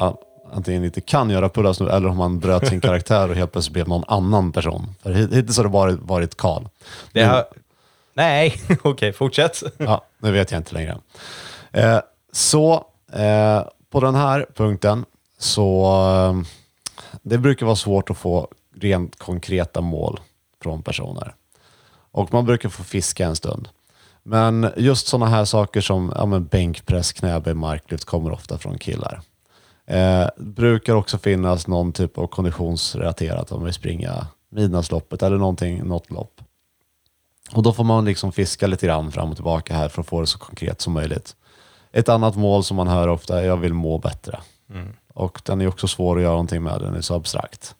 antingen 0.52 0.85
inte 0.85 1.00
kan 1.00 1.30
göra 1.30 1.49
pull-ups 1.49 1.83
nu 1.85 1.90
eller 1.90 2.09
om 2.09 2.19
han 2.21 2.38
bröt 2.40 2.69
sin 2.69 2.80
karaktär 2.80 3.28
och 3.30 3.37
helt 3.37 3.52
plötsligt 3.52 3.73
blev 3.73 3.88
någon 3.88 4.04
annan 4.09 4.52
person. 4.52 4.95
För 5.02 5.12
hit- 5.12 5.33
hittills 5.35 5.57
har 5.57 5.64
det 5.64 5.71
bara 5.71 5.92
varit 5.92 6.37
Karl. 6.37 6.64
Det 7.12 7.23
har, 7.23 7.45
nej, 8.14 8.54
okej, 8.83 9.12
fortsätt. 9.12 9.62
Ja, 9.78 10.04
nu 10.19 10.30
vet 10.33 10.50
jag 10.50 10.59
inte 10.61 10.75
längre. 10.75 10.99
Eh, 11.73 11.99
så 12.33 12.85
eh, 13.12 13.62
på 13.90 14.00
den 14.00 14.14
här 14.14 14.47
punkten 14.54 15.04
så 15.38 16.45
det 17.23 17.38
brukar 17.38 17.66
vara 17.66 17.76
svårt 17.76 18.11
att 18.11 18.19
få 18.19 18.49
rent 18.76 19.19
konkreta 19.19 19.80
mål 19.80 20.21
från 20.62 20.83
personer. 20.83 21.35
Och 22.12 22.33
man 22.33 22.45
brukar 22.45 22.69
få 22.69 22.83
fiska 22.85 23.26
en 23.26 23.37
stund. 23.37 23.69
Men 24.23 24.71
just 24.76 25.07
sådana 25.07 25.26
här 25.26 25.45
saker 25.45 25.80
som 25.80 26.12
ja, 26.16 26.26
men 26.26 26.45
bänkpress, 26.45 27.12
knäböj, 27.12 27.54
marklyft 27.54 28.04
kommer 28.04 28.33
ofta 28.33 28.59
från 28.59 28.78
killar. 28.78 29.21
Eh, 29.91 30.29
brukar 30.37 30.95
också 30.95 31.19
finnas 31.19 31.67
någon 31.67 31.93
typ 31.93 32.19
av 32.19 32.27
konditionsrelaterat 32.27 33.53
om 33.53 33.59
man 33.59 33.65
vill 33.65 33.75
springa 33.75 34.27
midnattsloppet 34.49 35.23
eller 35.23 35.37
någonting, 35.37 35.85
något 35.85 36.11
lopp. 36.11 36.41
Och 37.53 37.63
då 37.63 37.73
får 37.73 37.85
man 37.85 38.05
liksom 38.05 38.33
fiska 38.33 38.67
lite 38.67 38.87
grann 38.87 39.13
fram 39.13 39.31
och 39.31 39.37
tillbaka 39.37 39.75
här 39.75 39.89
för 39.89 40.01
att 40.01 40.07
få 40.07 40.21
det 40.21 40.27
så 40.27 40.39
konkret 40.39 40.81
som 40.81 40.93
möjligt. 40.93 41.37
Ett 41.93 42.09
annat 42.09 42.37
mål 42.37 42.65
som 42.65 42.77
man 42.77 42.89
hör 42.89 43.09
ofta 43.09 43.41
är 43.41 43.47
jag 43.47 43.57
vill 43.57 43.75
må 43.75 43.99
bättre. 43.99 44.41
Och 45.15 45.43
den 45.45 45.61
är 45.61 45.69
också 45.69 45.89
svår 45.89 46.17
att 46.17 46.23
göra 46.23 46.33
någonting 46.33 46.63
med, 46.63 46.81
den 46.81 46.95
är 46.95 47.01
så 47.01 47.15
abstrakt. 47.15 47.75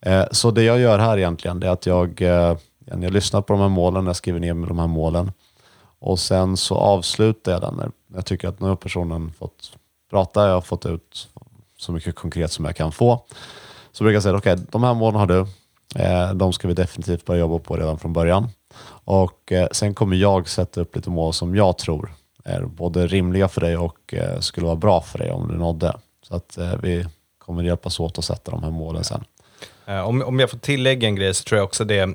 Eh, 0.00 0.24
så 0.30 0.50
det 0.50 0.62
jag 0.62 0.80
gör 0.80 0.98
här 0.98 1.18
egentligen 1.18 1.62
är 1.62 1.68
att 1.68 1.86
jag, 1.86 2.22
eh, 2.22 2.56
jag 2.84 3.12
lyssnar 3.12 3.42
på 3.42 3.52
de 3.52 3.60
här 3.60 3.68
målen, 3.68 4.06
jag 4.06 4.16
skriver 4.16 4.40
ner 4.40 4.54
med 4.54 4.68
de 4.68 4.78
här 4.78 4.86
målen 4.86 5.32
och 5.98 6.18
sen 6.18 6.56
så 6.56 6.74
avslutar 6.74 7.52
jag 7.52 7.60
den 7.60 7.74
när 7.76 7.90
jag 8.14 8.26
tycker 8.26 8.48
att 8.48 8.60
nu 8.60 8.68
har 8.68 8.76
personen 8.76 9.32
fått 9.38 9.72
prata, 10.12 10.46
jag 10.46 10.54
har 10.54 10.60
fått 10.60 10.86
ut 10.86 11.28
så 11.82 11.92
mycket 11.92 12.14
konkret 12.14 12.52
som 12.52 12.64
jag 12.64 12.76
kan 12.76 12.92
få. 12.92 13.24
Så 13.92 14.04
brukar 14.04 14.14
jag 14.14 14.22
säga, 14.22 14.36
okej, 14.36 14.52
okay, 14.52 14.64
de 14.70 14.84
här 14.84 14.94
målen 14.94 15.20
har 15.20 15.26
du, 15.26 15.46
eh, 15.96 16.34
de 16.34 16.52
ska 16.52 16.68
vi 16.68 16.74
definitivt 16.74 17.24
börja 17.24 17.40
jobba 17.40 17.58
på 17.58 17.76
redan 17.76 17.98
från 17.98 18.12
början. 18.12 18.48
Och 19.04 19.52
eh, 19.52 19.68
sen 19.72 19.94
kommer 19.94 20.16
jag 20.16 20.48
sätta 20.48 20.80
upp 20.80 20.96
lite 20.96 21.10
mål 21.10 21.32
som 21.32 21.56
jag 21.56 21.78
tror 21.78 22.12
är 22.44 22.62
både 22.62 23.06
rimliga 23.06 23.48
för 23.48 23.60
dig 23.60 23.76
och 23.76 24.14
eh, 24.14 24.40
skulle 24.40 24.66
vara 24.66 24.76
bra 24.76 25.00
för 25.00 25.18
dig 25.18 25.30
om 25.30 25.48
du 25.48 25.54
nådde. 25.54 25.96
Så 26.22 26.36
att 26.36 26.58
eh, 26.58 26.76
vi 26.82 27.06
kommer 27.38 27.62
hjälpas 27.62 28.00
åt 28.00 28.18
att 28.18 28.24
sätta 28.24 28.50
de 28.50 28.62
här 28.62 28.70
målen 28.70 29.04
sen. 29.04 29.24
Eh, 29.86 30.08
om, 30.08 30.22
om 30.22 30.40
jag 30.40 30.50
får 30.50 30.58
tillägga 30.58 31.08
en 31.08 31.16
grej 31.16 31.34
så 31.34 31.44
tror 31.44 31.58
jag 31.58 31.64
också 31.64 31.84
det 31.84 31.98
är 31.98 32.14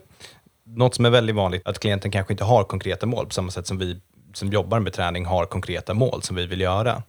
något 0.66 0.96
som 0.96 1.06
är 1.06 1.10
väldigt 1.10 1.36
vanligt, 1.36 1.68
att 1.68 1.80
klienten 1.80 2.12
kanske 2.12 2.34
inte 2.34 2.44
har 2.44 2.64
konkreta 2.64 3.06
mål 3.06 3.26
på 3.26 3.34
samma 3.34 3.52
sätt 3.52 3.68
som 3.68 3.78
vi 3.78 4.00
som 4.34 4.50
jobbar 4.50 4.80
med 4.80 4.94
träning 4.94 5.26
har 5.26 5.46
konkreta 5.46 5.94
mål 5.94 6.22
som 6.22 6.36
vi 6.36 6.46
vill 6.46 6.62
göra. 6.62 7.04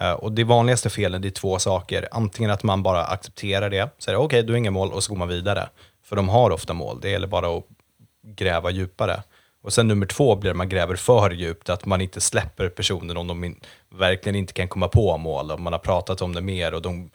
Eh, 0.00 0.12
och 0.12 0.32
det 0.32 0.44
vanligaste 0.44 0.90
felen 0.90 1.24
är 1.24 1.30
två 1.30 1.58
saker. 1.58 2.08
Antingen 2.10 2.50
att 2.50 2.62
man 2.62 2.82
bara 2.82 3.04
accepterar 3.04 3.70
det, 3.70 3.90
säger 3.98 4.18
okej, 4.18 4.26
okay, 4.26 4.42
du 4.42 4.52
har 4.52 4.58
inga 4.58 4.70
mål 4.70 4.92
och 4.92 5.04
så 5.04 5.12
går 5.12 5.18
man 5.18 5.28
vidare. 5.28 5.68
För 6.04 6.16
de 6.16 6.28
har 6.28 6.50
ofta 6.50 6.74
mål, 6.74 7.00
det 7.00 7.10
gäller 7.10 7.26
bara 7.26 7.56
att 7.56 7.64
gräva 8.22 8.70
djupare. 8.70 9.22
Och 9.62 9.72
sen 9.72 9.88
nummer 9.88 10.06
två 10.06 10.36
blir 10.36 10.50
att 10.50 10.56
man 10.56 10.68
gräver 10.68 10.96
för 10.96 11.30
djupt, 11.30 11.68
att 11.68 11.86
man 11.86 12.00
inte 12.00 12.20
släpper 12.20 12.68
personen 12.68 13.16
om 13.16 13.26
de 13.26 13.44
in, 13.44 13.60
verkligen 13.88 14.36
inte 14.36 14.52
kan 14.52 14.68
komma 14.68 14.88
på 14.88 15.16
mål, 15.16 15.50
om 15.50 15.62
man 15.62 15.72
har 15.72 15.80
pratat 15.80 16.22
om 16.22 16.34
det 16.34 16.40
mer 16.40 16.74
och 16.74 16.82
de 16.82 17.10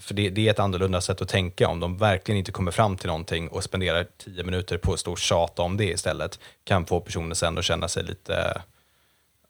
för 0.00 0.14
det, 0.14 0.30
det, 0.30 0.46
är 0.46 0.50
ett 0.50 0.58
annorlunda 0.58 1.00
sätt 1.00 1.22
att 1.22 1.28
tänka. 1.28 1.68
Om 1.68 1.80
de 1.80 1.96
verkligen 1.96 2.38
inte 2.38 2.52
kommer 2.52 2.70
fram 2.70 2.96
till 2.96 3.06
någonting 3.06 3.48
och 3.48 3.64
spenderar 3.64 4.06
tio 4.24 4.44
minuter 4.44 4.78
på 4.78 4.92
att 4.92 5.00
stå 5.00 5.12
och 5.12 5.18
tjata 5.18 5.62
om 5.62 5.76
det 5.76 5.84
istället, 5.84 6.38
kan 6.64 6.86
få 6.86 7.00
personen 7.00 7.34
sen 7.34 7.58
att 7.58 7.64
känna 7.64 7.88
sig 7.88 8.04
lite, 8.04 8.62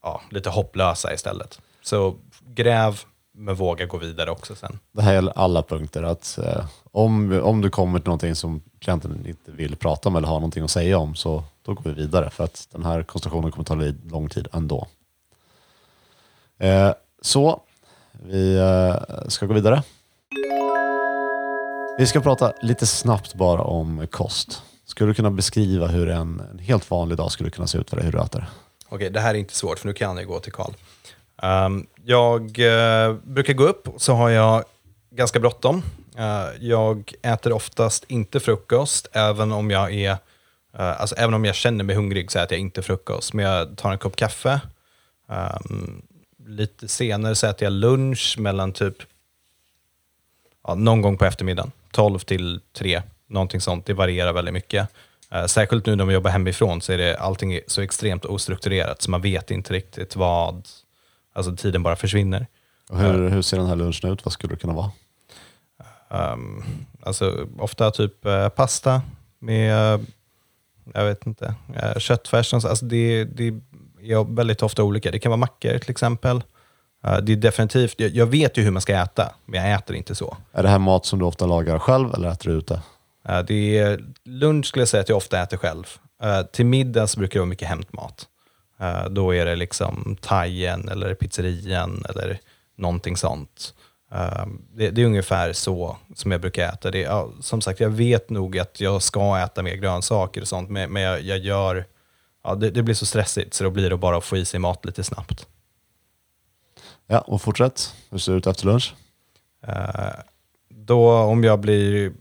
ja, 0.02 0.22
lite 0.30 0.50
hopplösa 0.50 1.14
istället. 1.14 1.60
Så 1.82 2.16
gräv, 2.46 3.00
men 3.32 3.54
våga 3.54 3.86
gå 3.86 3.96
vidare 3.96 4.30
också 4.30 4.54
sen. 4.54 4.78
Det 4.92 5.02
här 5.02 5.12
gäller 5.12 5.32
alla 5.36 5.62
punkter. 5.62 6.02
Att, 6.02 6.38
eh, 6.38 6.66
om, 6.92 7.40
om 7.42 7.60
du 7.60 7.70
kommer 7.70 7.98
till 7.98 8.06
någonting 8.06 8.34
som 8.34 8.62
klienten 8.78 9.26
inte 9.26 9.50
vill 9.50 9.76
prata 9.76 10.08
om 10.08 10.16
eller 10.16 10.28
har 10.28 10.34
någonting 10.34 10.64
att 10.64 10.70
säga 10.70 10.98
om, 10.98 11.14
så 11.14 11.44
då 11.62 11.74
går 11.74 11.82
vi 11.82 11.92
vidare. 11.92 12.30
För 12.30 12.44
att 12.44 12.68
den 12.72 12.84
här 12.84 13.02
konstellationen 13.02 13.52
kommer 13.52 13.64
ta 13.64 14.08
lång 14.10 14.28
tid 14.28 14.48
ändå. 14.52 14.86
Eh, 16.58 16.92
så, 17.22 17.60
vi 18.12 18.56
eh, 18.56 19.28
ska 19.28 19.46
gå 19.46 19.54
vidare. 19.54 19.82
Vi 21.98 22.06
ska 22.06 22.20
prata 22.20 22.52
lite 22.62 22.86
snabbt 22.86 23.34
bara 23.34 23.62
om 23.62 24.06
kost. 24.10 24.62
Skulle 24.84 25.10
du 25.10 25.14
kunna 25.14 25.30
beskriva 25.30 25.86
hur 25.86 26.08
en, 26.08 26.42
en 26.52 26.58
helt 26.58 26.90
vanlig 26.90 27.18
dag 27.18 27.32
skulle 27.32 27.50
kunna 27.50 27.66
se 27.66 27.78
ut 27.78 27.90
för 27.90 27.96
dig, 27.96 28.04
hur 28.04 28.12
du 28.12 28.20
äter? 28.20 28.46
Okej, 28.88 29.10
det 29.10 29.20
här 29.20 29.34
är 29.34 29.38
inte 29.38 29.54
svårt 29.54 29.78
för 29.78 29.86
nu 29.86 29.94
kan 29.94 30.16
jag 30.16 30.26
gå 30.26 30.40
till 30.40 30.52
Karl. 30.52 30.72
Um, 31.42 31.86
jag 32.04 32.58
uh, 32.58 33.14
brukar 33.22 33.52
gå 33.52 33.64
upp 33.64 33.88
så 33.96 34.12
har 34.14 34.28
jag 34.28 34.64
ganska 35.10 35.40
bråttom. 35.40 35.82
Uh, 36.18 36.66
jag 36.66 37.12
äter 37.22 37.52
oftast 37.52 38.04
inte 38.08 38.40
frukost, 38.40 39.08
även 39.12 39.52
om 39.52 39.70
jag 39.70 39.94
är 39.94 40.12
uh, 40.12 41.00
alltså, 41.00 41.16
även 41.16 41.34
om 41.34 41.44
jag 41.44 41.54
känner 41.54 41.84
mig 41.84 41.96
hungrig 41.96 42.30
så 42.30 42.38
äter 42.38 42.52
jag 42.52 42.60
inte 42.60 42.82
frukost. 42.82 43.32
Men 43.32 43.44
jag 43.44 43.76
tar 43.76 43.92
en 43.92 43.98
kopp 43.98 44.16
kaffe. 44.16 44.60
Um, 45.26 46.02
lite 46.46 46.88
senare 46.88 47.34
så 47.34 47.46
äter 47.46 47.66
jag 47.66 47.72
lunch 47.72 48.36
mellan 48.38 48.72
typ 48.72 48.96
ja, 50.66 50.74
någon 50.74 51.02
gång 51.02 51.18
på 51.18 51.24
eftermiddagen. 51.24 51.72
12 51.90 52.18
till 52.18 52.60
3, 52.72 53.02
någonting 53.26 53.60
sånt. 53.60 53.86
Det 53.86 53.94
varierar 53.94 54.32
väldigt 54.32 54.54
mycket. 54.54 54.88
Uh, 55.34 55.46
särskilt 55.46 55.86
nu 55.86 55.96
när 55.96 56.04
man 56.04 56.14
jobbar 56.14 56.30
hemifrån 56.30 56.80
så 56.80 56.92
är 56.92 56.98
det 56.98 57.16
allting 57.16 57.60
så 57.66 57.80
extremt 57.80 58.24
ostrukturerat 58.24 59.02
så 59.02 59.10
man 59.10 59.20
vet 59.20 59.50
inte 59.50 59.72
riktigt 59.72 60.16
vad, 60.16 60.68
alltså 61.32 61.56
tiden 61.56 61.82
bara 61.82 61.96
försvinner. 61.96 62.46
Och 62.90 62.98
hur, 62.98 63.28
hur 63.28 63.42
ser 63.42 63.56
den 63.56 63.66
här 63.66 63.76
lunchen 63.76 64.12
ut? 64.12 64.24
Vad 64.24 64.32
skulle 64.32 64.54
det 64.54 64.60
kunna 64.60 64.72
vara? 64.72 64.90
Um, 66.10 66.64
alltså 67.02 67.46
ofta 67.58 67.90
typ 67.90 68.26
uh, 68.26 68.48
pasta 68.48 69.02
med, 69.38 69.98
uh, 70.00 70.06
jag 70.94 71.04
vet 71.04 71.26
inte, 71.26 71.54
uh, 71.68 71.98
köttfärs. 71.98 72.54
Alltså 72.54 72.84
det, 72.84 73.24
det 73.24 73.46
är 74.02 74.34
väldigt 74.34 74.62
ofta 74.62 74.82
olika. 74.82 75.10
Det 75.10 75.18
kan 75.18 75.30
vara 75.30 75.36
mackor 75.36 75.78
till 75.78 75.90
exempel. 75.90 76.42
Det 77.22 77.32
är 77.32 77.36
definitivt, 77.36 77.94
jag, 77.96 78.10
jag, 78.10 78.26
vet 78.26 78.58
ju 78.58 78.62
hur 78.62 78.70
man 78.70 78.82
ska 78.82 78.94
äta, 78.94 79.32
men 79.46 79.62
jag 79.62 79.72
äter 79.78 79.96
inte 79.96 80.14
så. 80.14 80.36
Är 80.52 80.62
det 80.62 80.68
här 80.68 80.78
mat 80.78 81.06
som 81.06 81.18
du 81.18 81.24
ofta 81.24 81.46
lagar 81.46 81.78
själv 81.78 82.14
eller 82.14 82.28
äter 82.28 82.50
du 82.50 82.56
ute? 82.56 82.80
Det 83.46 83.78
är, 83.78 84.04
lunch 84.24 84.66
skulle 84.66 84.80
jag 84.80 84.88
säga 84.88 85.00
att 85.00 85.08
jag 85.08 85.16
ofta 85.16 85.42
äter 85.42 85.56
själv. 85.56 85.84
Till 86.52 86.66
middag 86.66 87.06
så 87.06 87.18
brukar 87.18 87.34
det 87.34 87.40
vara 87.40 87.48
mycket 87.48 87.68
hämtmat. 87.68 88.28
Då 89.10 89.34
är 89.34 89.46
det 89.46 89.56
liksom 89.56 90.16
thaien 90.20 90.88
eller 90.88 91.14
pizzerian 91.14 92.04
eller 92.08 92.38
någonting 92.76 93.16
sånt. 93.16 93.74
Det, 94.72 94.90
det, 94.90 95.02
är 95.02 95.06
ungefär 95.06 95.52
så 95.52 95.96
som 96.14 96.32
jag 96.32 96.40
brukar 96.40 96.68
äta. 96.68 96.90
Det, 96.90 96.98
ja, 96.98 97.30
som 97.40 97.60
sagt, 97.60 97.80
jag 97.80 97.90
vet 97.90 98.30
nog 98.30 98.58
att 98.58 98.80
jag 98.80 99.02
ska 99.02 99.38
äta 99.38 99.62
mer 99.62 99.74
grönsaker 99.74 100.40
och 100.40 100.48
sånt, 100.48 100.70
men, 100.70 100.92
men 100.92 101.02
jag, 101.02 101.20
jag 101.20 101.38
gör, 101.38 101.86
ja, 102.44 102.54
det, 102.54 102.70
det, 102.70 102.82
blir 102.82 102.94
så 102.94 103.06
stressigt 103.06 103.54
så 103.54 103.64
då 103.64 103.70
blir 103.70 103.90
det 103.90 103.96
bara 103.96 104.16
att 104.16 104.24
få 104.24 104.36
i 104.36 104.44
sig 104.44 104.60
mat 104.60 104.84
lite 104.84 105.04
snabbt. 105.04 105.46
Ja, 107.06 107.18
och 107.18 107.42
fortsätt. 107.42 107.94
Hur 108.10 108.18
ser 108.18 108.32
det 108.32 108.38
ut 108.38 108.46
efter 108.46 108.66
lunch? 108.66 108.94
Uh, 109.68 110.20
då 110.68 111.12
om 111.12 111.44
jag 111.44 111.60
blir... 111.60 112.12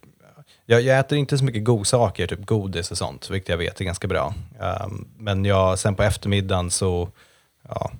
Jag, 0.71 0.81
jag, 0.81 0.99
äter 0.99 1.17
inte 1.17 1.37
så 1.37 1.45
mycket 1.45 1.63
godsaker, 1.63 2.27
typ 2.27 2.45
godis 2.45 2.91
och 2.91 2.97
sånt, 2.97 3.29
vilket 3.29 3.49
jag 3.49 3.57
vet 3.57 3.81
är 3.81 3.85
ganska 3.85 4.07
bra. 4.07 4.33
Um, 4.59 5.07
men 5.17 5.45
jag, 5.45 5.79
sen 5.79 5.95
på 5.95 6.03
eftermiddagen 6.03 6.71
så, 6.71 7.09
ja, 7.67 7.91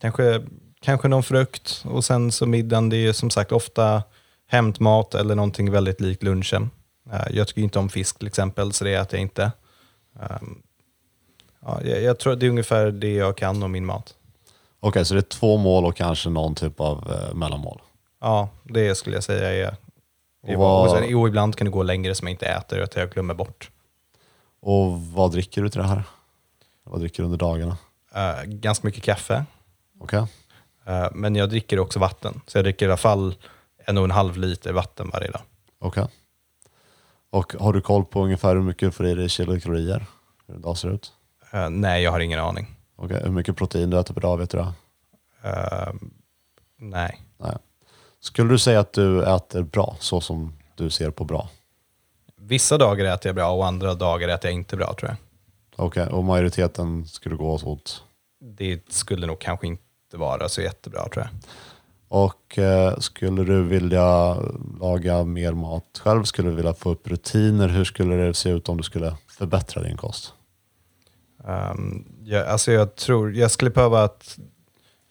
kanske, 0.00 0.42
kanske 0.80 1.08
någon 1.08 1.22
frukt 1.22 1.84
och 1.88 2.04
sen 2.04 2.32
så 2.32 2.46
middagen, 2.46 2.88
det 2.88 2.96
är 2.96 3.12
som 3.12 3.30
sagt 3.30 3.52
ofta 3.52 4.02
hämtmat 4.46 5.14
eller 5.14 5.34
någonting 5.34 5.70
väldigt 5.70 6.00
likt 6.00 6.22
lunchen. 6.22 6.70
Uh, 7.12 7.36
jag 7.36 7.48
tycker 7.48 7.62
inte 7.62 7.78
om 7.78 7.88
fisk 7.88 8.18
till 8.18 8.28
exempel, 8.28 8.72
så 8.72 8.84
det 8.84 8.94
äter 8.94 9.18
jag 9.18 9.22
inte. 9.22 9.52
Um, 10.40 10.62
ja, 11.60 11.80
jag, 11.84 12.02
jag 12.02 12.18
tror 12.18 12.36
det 12.36 12.46
är 12.46 12.50
ungefär 12.50 12.90
det 12.90 13.14
jag 13.14 13.36
kan 13.36 13.62
om 13.62 13.72
min 13.72 13.86
mat. 13.86 14.14
Okej, 14.80 14.88
okay, 14.88 15.04
så 15.04 15.14
det 15.14 15.20
är 15.20 15.22
två 15.22 15.56
mål 15.56 15.84
och 15.84 15.96
kanske 15.96 16.30
någon 16.30 16.54
typ 16.54 16.80
av 16.80 17.12
eh, 17.12 17.34
mellanmål? 17.34 17.80
Ja, 18.20 18.48
det 18.62 18.94
skulle 18.94 19.16
jag 19.16 19.24
säga 19.24 19.68
är... 19.68 19.83
Och, 20.46 20.54
vad... 20.54 20.84
och, 20.84 20.90
sen, 20.90 21.14
och 21.14 21.28
ibland 21.28 21.56
kan 21.56 21.64
det 21.64 21.70
gå 21.70 21.82
längre 21.82 22.14
som 22.14 22.28
jag 22.28 22.34
inte 22.34 22.46
äter 22.46 22.78
och 22.78 22.84
att 22.84 22.96
jag 22.96 23.10
glömmer 23.10 23.34
bort. 23.34 23.70
Och 24.60 25.00
vad 25.00 25.32
dricker 25.32 25.62
du 25.62 25.68
till 25.68 25.80
det 25.80 25.86
här? 25.86 26.02
Vad 26.84 27.00
dricker 27.00 27.22
du 27.22 27.24
under 27.24 27.38
dagarna? 27.38 27.76
Uh, 28.16 28.44
ganska 28.44 28.86
mycket 28.86 29.02
kaffe. 29.02 29.44
Okay. 30.00 30.20
Uh, 30.88 31.08
men 31.12 31.36
jag 31.36 31.50
dricker 31.50 31.78
också 31.78 31.98
vatten. 31.98 32.40
Så 32.46 32.58
jag 32.58 32.64
dricker 32.64 32.86
i 32.86 32.88
alla 32.88 32.96
fall 32.96 33.34
en 33.86 33.98
och 33.98 34.04
en 34.04 34.10
halv 34.10 34.36
liter 34.36 34.72
vatten 34.72 35.10
varje 35.12 35.30
dag. 35.30 35.42
Okej. 35.78 36.02
Okay. 36.02 36.14
Och 37.30 37.52
har 37.52 37.72
du 37.72 37.80
koll 37.80 38.04
på 38.04 38.22
ungefär 38.24 38.54
hur 38.54 38.62
mycket 38.62 38.94
får 38.94 39.06
i 39.06 39.14
dig 39.14 39.28
kilokalorier? 39.28 40.06
Hur 40.46 40.54
en 40.54 40.62
dag 40.62 40.78
ser 40.78 40.88
ut? 40.88 41.12
Uh, 41.54 41.68
nej, 41.68 42.02
jag 42.02 42.10
har 42.10 42.20
ingen 42.20 42.40
aning. 42.40 42.66
Okay. 42.96 43.22
Hur 43.22 43.30
mycket 43.30 43.56
protein 43.56 43.90
du 43.90 43.98
äter 43.98 44.14
per 44.14 44.20
dag, 44.20 44.36
vet 44.36 44.50
du 44.50 44.58
det? 44.58 44.72
Nej. 46.76 47.20
nej. 47.38 47.56
Skulle 48.24 48.50
du 48.50 48.58
säga 48.58 48.80
att 48.80 48.92
du 48.92 49.22
äter 49.22 49.62
bra, 49.62 49.96
så 50.00 50.20
som 50.20 50.52
du 50.74 50.90
ser 50.90 51.10
på 51.10 51.24
bra? 51.24 51.48
Vissa 52.36 52.78
dagar 52.78 53.04
äter 53.04 53.28
jag 53.28 53.34
bra 53.34 53.50
och 53.50 53.66
andra 53.66 53.94
dagar 53.94 54.28
äter 54.28 54.50
jag 54.50 54.54
inte 54.54 54.76
bra 54.76 54.94
tror 54.94 55.10
jag. 55.10 55.16
Okej, 55.76 56.02
okay. 56.02 56.14
och 56.14 56.24
majoriteten 56.24 57.06
skulle 57.06 57.36
gå 57.36 57.58
åt? 57.64 58.02
Det 58.40 58.92
skulle 58.92 59.26
nog 59.26 59.38
kanske 59.38 59.66
inte 59.66 60.16
vara 60.16 60.48
så 60.48 60.62
jättebra 60.62 61.08
tror 61.08 61.24
jag. 61.24 61.28
Och 62.08 62.58
eh, 62.58 62.98
skulle 62.98 63.44
du 63.44 63.62
vilja 63.62 64.36
laga 64.80 65.24
mer 65.24 65.52
mat 65.52 66.00
själv? 66.04 66.24
Skulle 66.24 66.48
du 66.48 66.54
vilja 66.54 66.74
få 66.74 66.90
upp 66.90 67.08
rutiner? 67.08 67.68
Hur 67.68 67.84
skulle 67.84 68.14
det 68.14 68.34
se 68.34 68.50
ut 68.50 68.68
om 68.68 68.76
du 68.76 68.82
skulle 68.82 69.16
förbättra 69.28 69.82
din 69.82 69.96
kost? 69.96 70.32
Um, 71.44 72.04
jag, 72.24 72.46
alltså 72.46 72.72
jag 72.72 72.94
tror, 72.94 73.34
jag 73.34 73.50
skulle 73.50 73.70
behöva 73.70 74.04
att, 74.04 74.38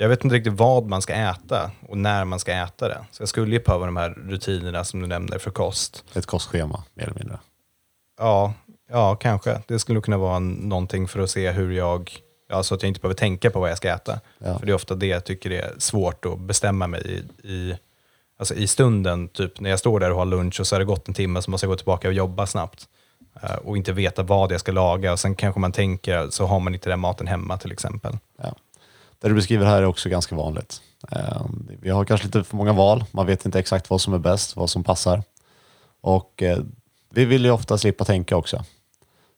Jag 0.03 0.09
vet 0.09 0.23
inte 0.23 0.35
riktigt 0.35 0.53
vad 0.53 0.87
man 0.87 1.01
ska 1.01 1.13
äta 1.13 1.71
och 1.89 1.97
när 1.97 2.25
man 2.25 2.39
ska 2.39 2.53
äta 2.53 2.87
det. 2.87 3.05
Så 3.11 3.21
jag 3.21 3.29
skulle 3.29 3.55
ju 3.55 3.63
behöva 3.63 3.85
de 3.85 3.97
här 3.97 4.09
rutinerna 4.09 4.83
som 4.83 5.01
du 5.01 5.07
nämner 5.07 5.37
för 5.37 5.51
kost. 5.51 6.03
Ett 6.13 6.25
kostschema, 6.25 6.83
mer 6.93 7.03
eller 7.03 7.15
mindre. 7.19 7.39
Ja, 8.17 8.53
ja 8.89 9.15
kanske. 9.15 9.61
Det 9.67 9.79
skulle 9.79 10.01
kunna 10.01 10.17
vara 10.17 10.39
någonting 10.39 11.07
för 11.07 11.19
att 11.19 11.29
se 11.29 11.51
hur 11.51 11.71
jag, 11.71 12.11
ja, 12.49 12.63
så 12.63 12.75
att 12.75 12.83
jag 12.83 12.87
inte 12.87 12.99
behöver 12.99 13.15
tänka 13.15 13.49
på 13.49 13.59
vad 13.59 13.69
jag 13.69 13.77
ska 13.77 13.89
äta. 13.89 14.19
Ja. 14.37 14.59
För 14.59 14.65
det 14.65 14.71
är 14.71 14.75
ofta 14.75 14.95
det 14.95 15.07
jag 15.07 15.23
tycker 15.23 15.51
är 15.51 15.73
svårt 15.77 16.25
att 16.25 16.39
bestämma 16.39 16.87
mig 16.87 17.01
i, 17.05 17.47
i, 17.47 17.77
alltså 18.39 18.53
i 18.53 18.67
stunden, 18.67 19.27
typ 19.27 19.59
när 19.59 19.69
jag 19.69 19.79
står 19.79 19.99
där 19.99 20.11
och 20.11 20.17
har 20.17 20.25
lunch 20.25 20.59
och 20.59 20.67
så 20.67 20.75
har 20.75 20.79
det 20.79 20.85
gått 20.85 21.07
en 21.07 21.13
timme 21.13 21.41
så 21.41 21.51
måste 21.51 21.65
jag 21.65 21.71
gå 21.71 21.77
tillbaka 21.77 22.07
och 22.07 22.13
jobba 22.13 22.47
snabbt. 22.47 22.87
Eh, 23.41 23.55
och 23.55 23.77
inte 23.77 23.93
veta 23.93 24.23
vad 24.23 24.51
jag 24.51 24.59
ska 24.59 24.71
laga 24.71 25.11
och 25.11 25.19
sen 25.19 25.35
kanske 25.35 25.59
man 25.59 25.71
tänker 25.71 26.29
så 26.29 26.45
har 26.45 26.59
man 26.59 26.73
inte 26.73 26.89
den 26.89 26.99
maten 26.99 27.27
hemma 27.27 27.57
till 27.57 27.71
exempel. 27.71 28.17
Ja. 28.41 28.55
Det 29.23 29.29
du 29.29 29.35
beskriver 29.35 29.65
här 29.65 29.77
är 29.81 29.85
också 29.85 30.09
ganska 30.09 30.35
vanligt. 30.35 30.81
Ehm, 31.11 31.69
vi 31.81 31.89
har 31.89 32.05
kanske 32.05 32.27
lite 32.27 32.43
för 32.43 32.57
många 32.57 32.73
val. 32.73 33.03
Man 33.11 33.25
vet 33.25 33.45
inte 33.45 33.59
exakt 33.59 33.89
vad 33.89 34.01
som 34.01 34.13
är 34.13 34.17
bäst, 34.17 34.55
vad 34.55 34.69
som 34.69 34.83
passar. 34.83 35.23
Och 36.01 36.43
eh, 36.43 36.59
vi 37.09 37.25
vill 37.25 37.45
ju 37.45 37.51
ofta 37.51 37.77
slippa 37.77 38.05
tänka 38.05 38.37
också. 38.37 38.63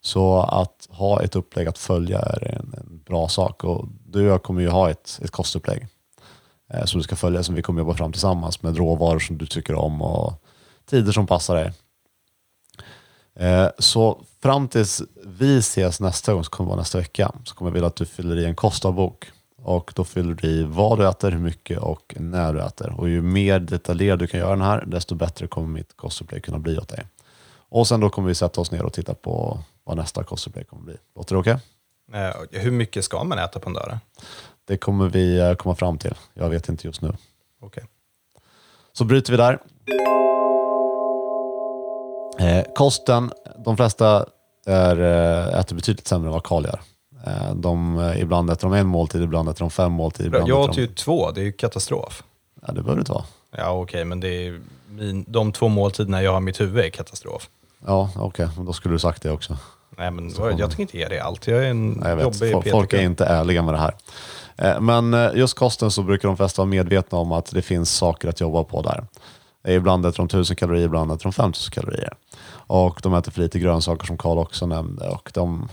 Så 0.02 0.40
att 0.42 0.88
ha 0.90 1.22
ett 1.22 1.36
upplägg 1.36 1.68
att 1.68 1.78
följa 1.78 2.20
är 2.20 2.48
en, 2.48 2.74
en 2.78 3.02
bra 3.06 3.28
sak. 3.28 3.64
Och 3.64 3.86
du 4.06 4.22
och 4.22 4.34
jag 4.34 4.44
kommer 4.44 4.62
ju 4.62 4.70
ha 4.70 4.90
ett, 4.90 5.20
ett 5.24 5.32
kostupplägg 5.32 5.88
eh, 6.74 6.86
som 6.86 7.00
du 7.00 7.04
ska 7.04 7.16
följa, 7.16 7.44
som 7.44 7.56
vi 7.56 7.62
kommer 7.62 7.82
jobba 7.82 7.94
fram 7.94 8.12
tillsammans 8.12 8.64
med 8.64 8.78
råvaror 8.78 9.20
som 9.20 9.38
du 9.38 9.46
tycker 9.46 9.76
om 9.76 10.02
och 10.02 10.34
tider 10.90 11.12
som 11.12 11.28
passar 11.28 11.56
dig. 11.56 11.72
Eh, 13.40 13.68
Så 13.80 14.22
fram 14.42 14.68
tills 14.68 15.02
vi 15.26 15.58
ses 15.58 16.00
nästa 16.00 16.34
gång, 16.34 16.44
som 16.44 16.52
kommer 16.52 16.70
vara 16.70 16.80
nästa 16.80 16.98
vecka, 16.98 17.32
så 17.44 17.56
kommer 17.56 17.72
jag 17.72 17.74
vilja 17.74 17.88
att 17.88 17.96
du 17.96 18.06
fyller 18.06 18.38
i 18.38 18.46
en 18.46 18.56
kostdagbok. 18.56 19.32
Och 19.66 19.92
då 19.96 20.04
fyller 20.04 20.34
du 20.34 20.48
i 20.48 20.64
vad 20.64 21.00
du 21.00 21.08
äter, 21.10 21.32
hur 21.32 21.40
mycket 21.40 21.80
och 21.80 22.16
när 22.20 22.54
du 22.54 22.62
äter. 22.62 23.00
Och 23.00 23.10
ju 23.10 23.22
mer 23.22 23.60
detaljerad 23.60 24.20
du 24.20 24.28
kan 24.28 24.40
göra 24.40 24.50
den 24.50 24.62
här, 24.62 24.84
desto 24.88 25.16
bättre 25.16 25.48
kommer 25.48 25.68
mitt 25.68 25.98
kostupplägg 25.98 26.44
kunna 26.44 26.60
bli 26.60 26.78
åt 26.78 26.90
dig. 26.90 27.06
Och 27.70 27.88
sen 27.88 28.00
då 28.00 28.10
kommer 28.10 28.28
vi 28.28 28.36
sätta 28.36 28.62
oss 28.62 28.72
ner 28.72 28.84
och 28.84 28.94
titta 28.94 29.14
på 29.14 29.60
vad 29.84 29.98
nästa 29.98 30.24
kostupplägg 30.24 30.68
kommer 30.68 30.84
bli. 30.84 30.96
Låter 31.16 31.36
det 31.36 31.40
okej? 31.40 31.58
Eh, 32.14 32.62
Hur 32.62 32.72
mycket 32.72 33.06
ska 33.06 33.24
man 33.24 33.40
äta 33.40 33.60
på 33.60 33.70
en 33.70 33.74
dag? 33.74 33.86
då? 33.90 33.98
Det 34.66 34.78
kommer 34.78 35.10
vi 35.10 35.40
eh, 35.40 35.54
komma 35.54 35.76
fram 35.76 35.98
till. 35.98 36.14
Jag 36.34 36.50
vet 36.50 36.70
inte 36.70 36.88
just 36.88 37.02
nu. 37.02 37.14
Okej. 37.62 37.84
Så 38.94 39.04
bryter 39.06 39.32
vi 39.32 39.38
där. 39.38 39.60
Eh, 42.40 42.66
kosten, 42.76 43.32
de 43.66 43.78
flesta 43.78 44.26
är, 44.66 44.98
äter 45.60 45.76
betydligt 45.76 46.08
sämre 46.08 46.28
än 46.28 46.34
vad 46.34 46.44
Karl 46.44 46.66
gör. 46.66 46.80
Eh, 47.26 47.56
de, 47.56 48.00
eh, 48.00 48.22
ibland 48.22 48.50
äter 48.50 48.70
de 48.70 48.74
en 48.78 48.88
måltid, 48.88 49.22
ibland 49.24 49.50
äter 49.50 49.60
de 49.60 49.70
fem 49.70 49.92
måltider. 49.92 50.28
Ibland 50.28 50.48
Jag 50.50 50.60
åt 50.60 50.76
de... 50.76 50.82
ju 50.82 50.88
två, 50.88 51.32
det 51.32 51.42
är 51.42 51.46
ju 51.46 51.52
katastrof. 51.52 52.24
Ja, 52.62 52.68
det 52.68 52.74
behöver 52.82 52.96
det 52.96 53.00
inte 53.00 53.12
vara. 53.12 53.24
Ja 53.58 53.70
okej, 53.72 54.06
men 54.06 54.20
det 54.20 54.48
är 54.48 54.60
min, 54.90 55.26
de 55.28 55.52
två 55.52 55.68
måltiderna 55.68 56.22
jag 56.24 56.32
har 56.32 56.38
i 56.38 56.42
mitt 56.42 56.62
huvud 56.62 56.86
är 56.86 56.90
katastrof. 56.90 57.50
Ja, 57.86 58.10
okej. 58.16 58.48
Men 58.56 58.66
Då 58.66 58.74
skulle 58.74 58.96
du 58.96 59.00
sagt 59.00 59.22
det 59.22 59.32
också. 59.32 59.58
Nej 59.98 60.12
men 60.12 60.30
jag 60.38 60.58
tänker 60.58 60.82
inte 60.82 60.98
ge 60.98 61.08
det 61.08 61.20
allt. 61.20 61.48
Jag 61.48 61.66
är 61.66 61.70
en 61.70 61.92
Nej, 61.92 62.10
jag 62.10 62.16
vet. 62.16 62.24
jobbig 62.26 62.54
Fol- 62.54 62.72
Folk 62.72 62.94
är 62.94 63.02
inte 63.02 63.26
ärliga 63.26 63.62
med 63.62 63.74
det 63.74 63.78
här. 63.78 63.94
Eh, 64.58 64.82
Men 64.82 65.32
just 65.38 65.54
kosten 65.58 65.92
så 65.92 66.04
brukar 66.04 66.28
de 66.28 66.38
flesta 66.38 66.62
vara 66.62 66.70
medvetna 66.70 67.18
om 67.18 67.32
att 67.32 67.52
det 67.52 67.62
finns 67.62 67.92
saker 67.92 68.28
att 68.30 68.42
jobba 68.42 68.64
på 68.64 68.82
där. 68.82 69.06
Ibland 69.76 70.06
äter 70.06 70.18
de 70.18 70.26
1000 70.26 70.56
kalorier, 70.56 70.86
ibland 70.86 71.12
äter 71.12 71.24
de 71.24 71.34
5000 71.34 71.72
kalorier. 71.72 72.14
Och 72.68 73.00
de 73.04 73.14
äter 73.14 73.32
för 73.32 73.42
lite 73.42 73.60
grönsaker 73.60 74.06
som 74.08 74.18
Karl 74.18 74.38
också 74.38 74.66
nämnde. 74.66 75.08
Och 75.10 75.32
de, 75.34 75.70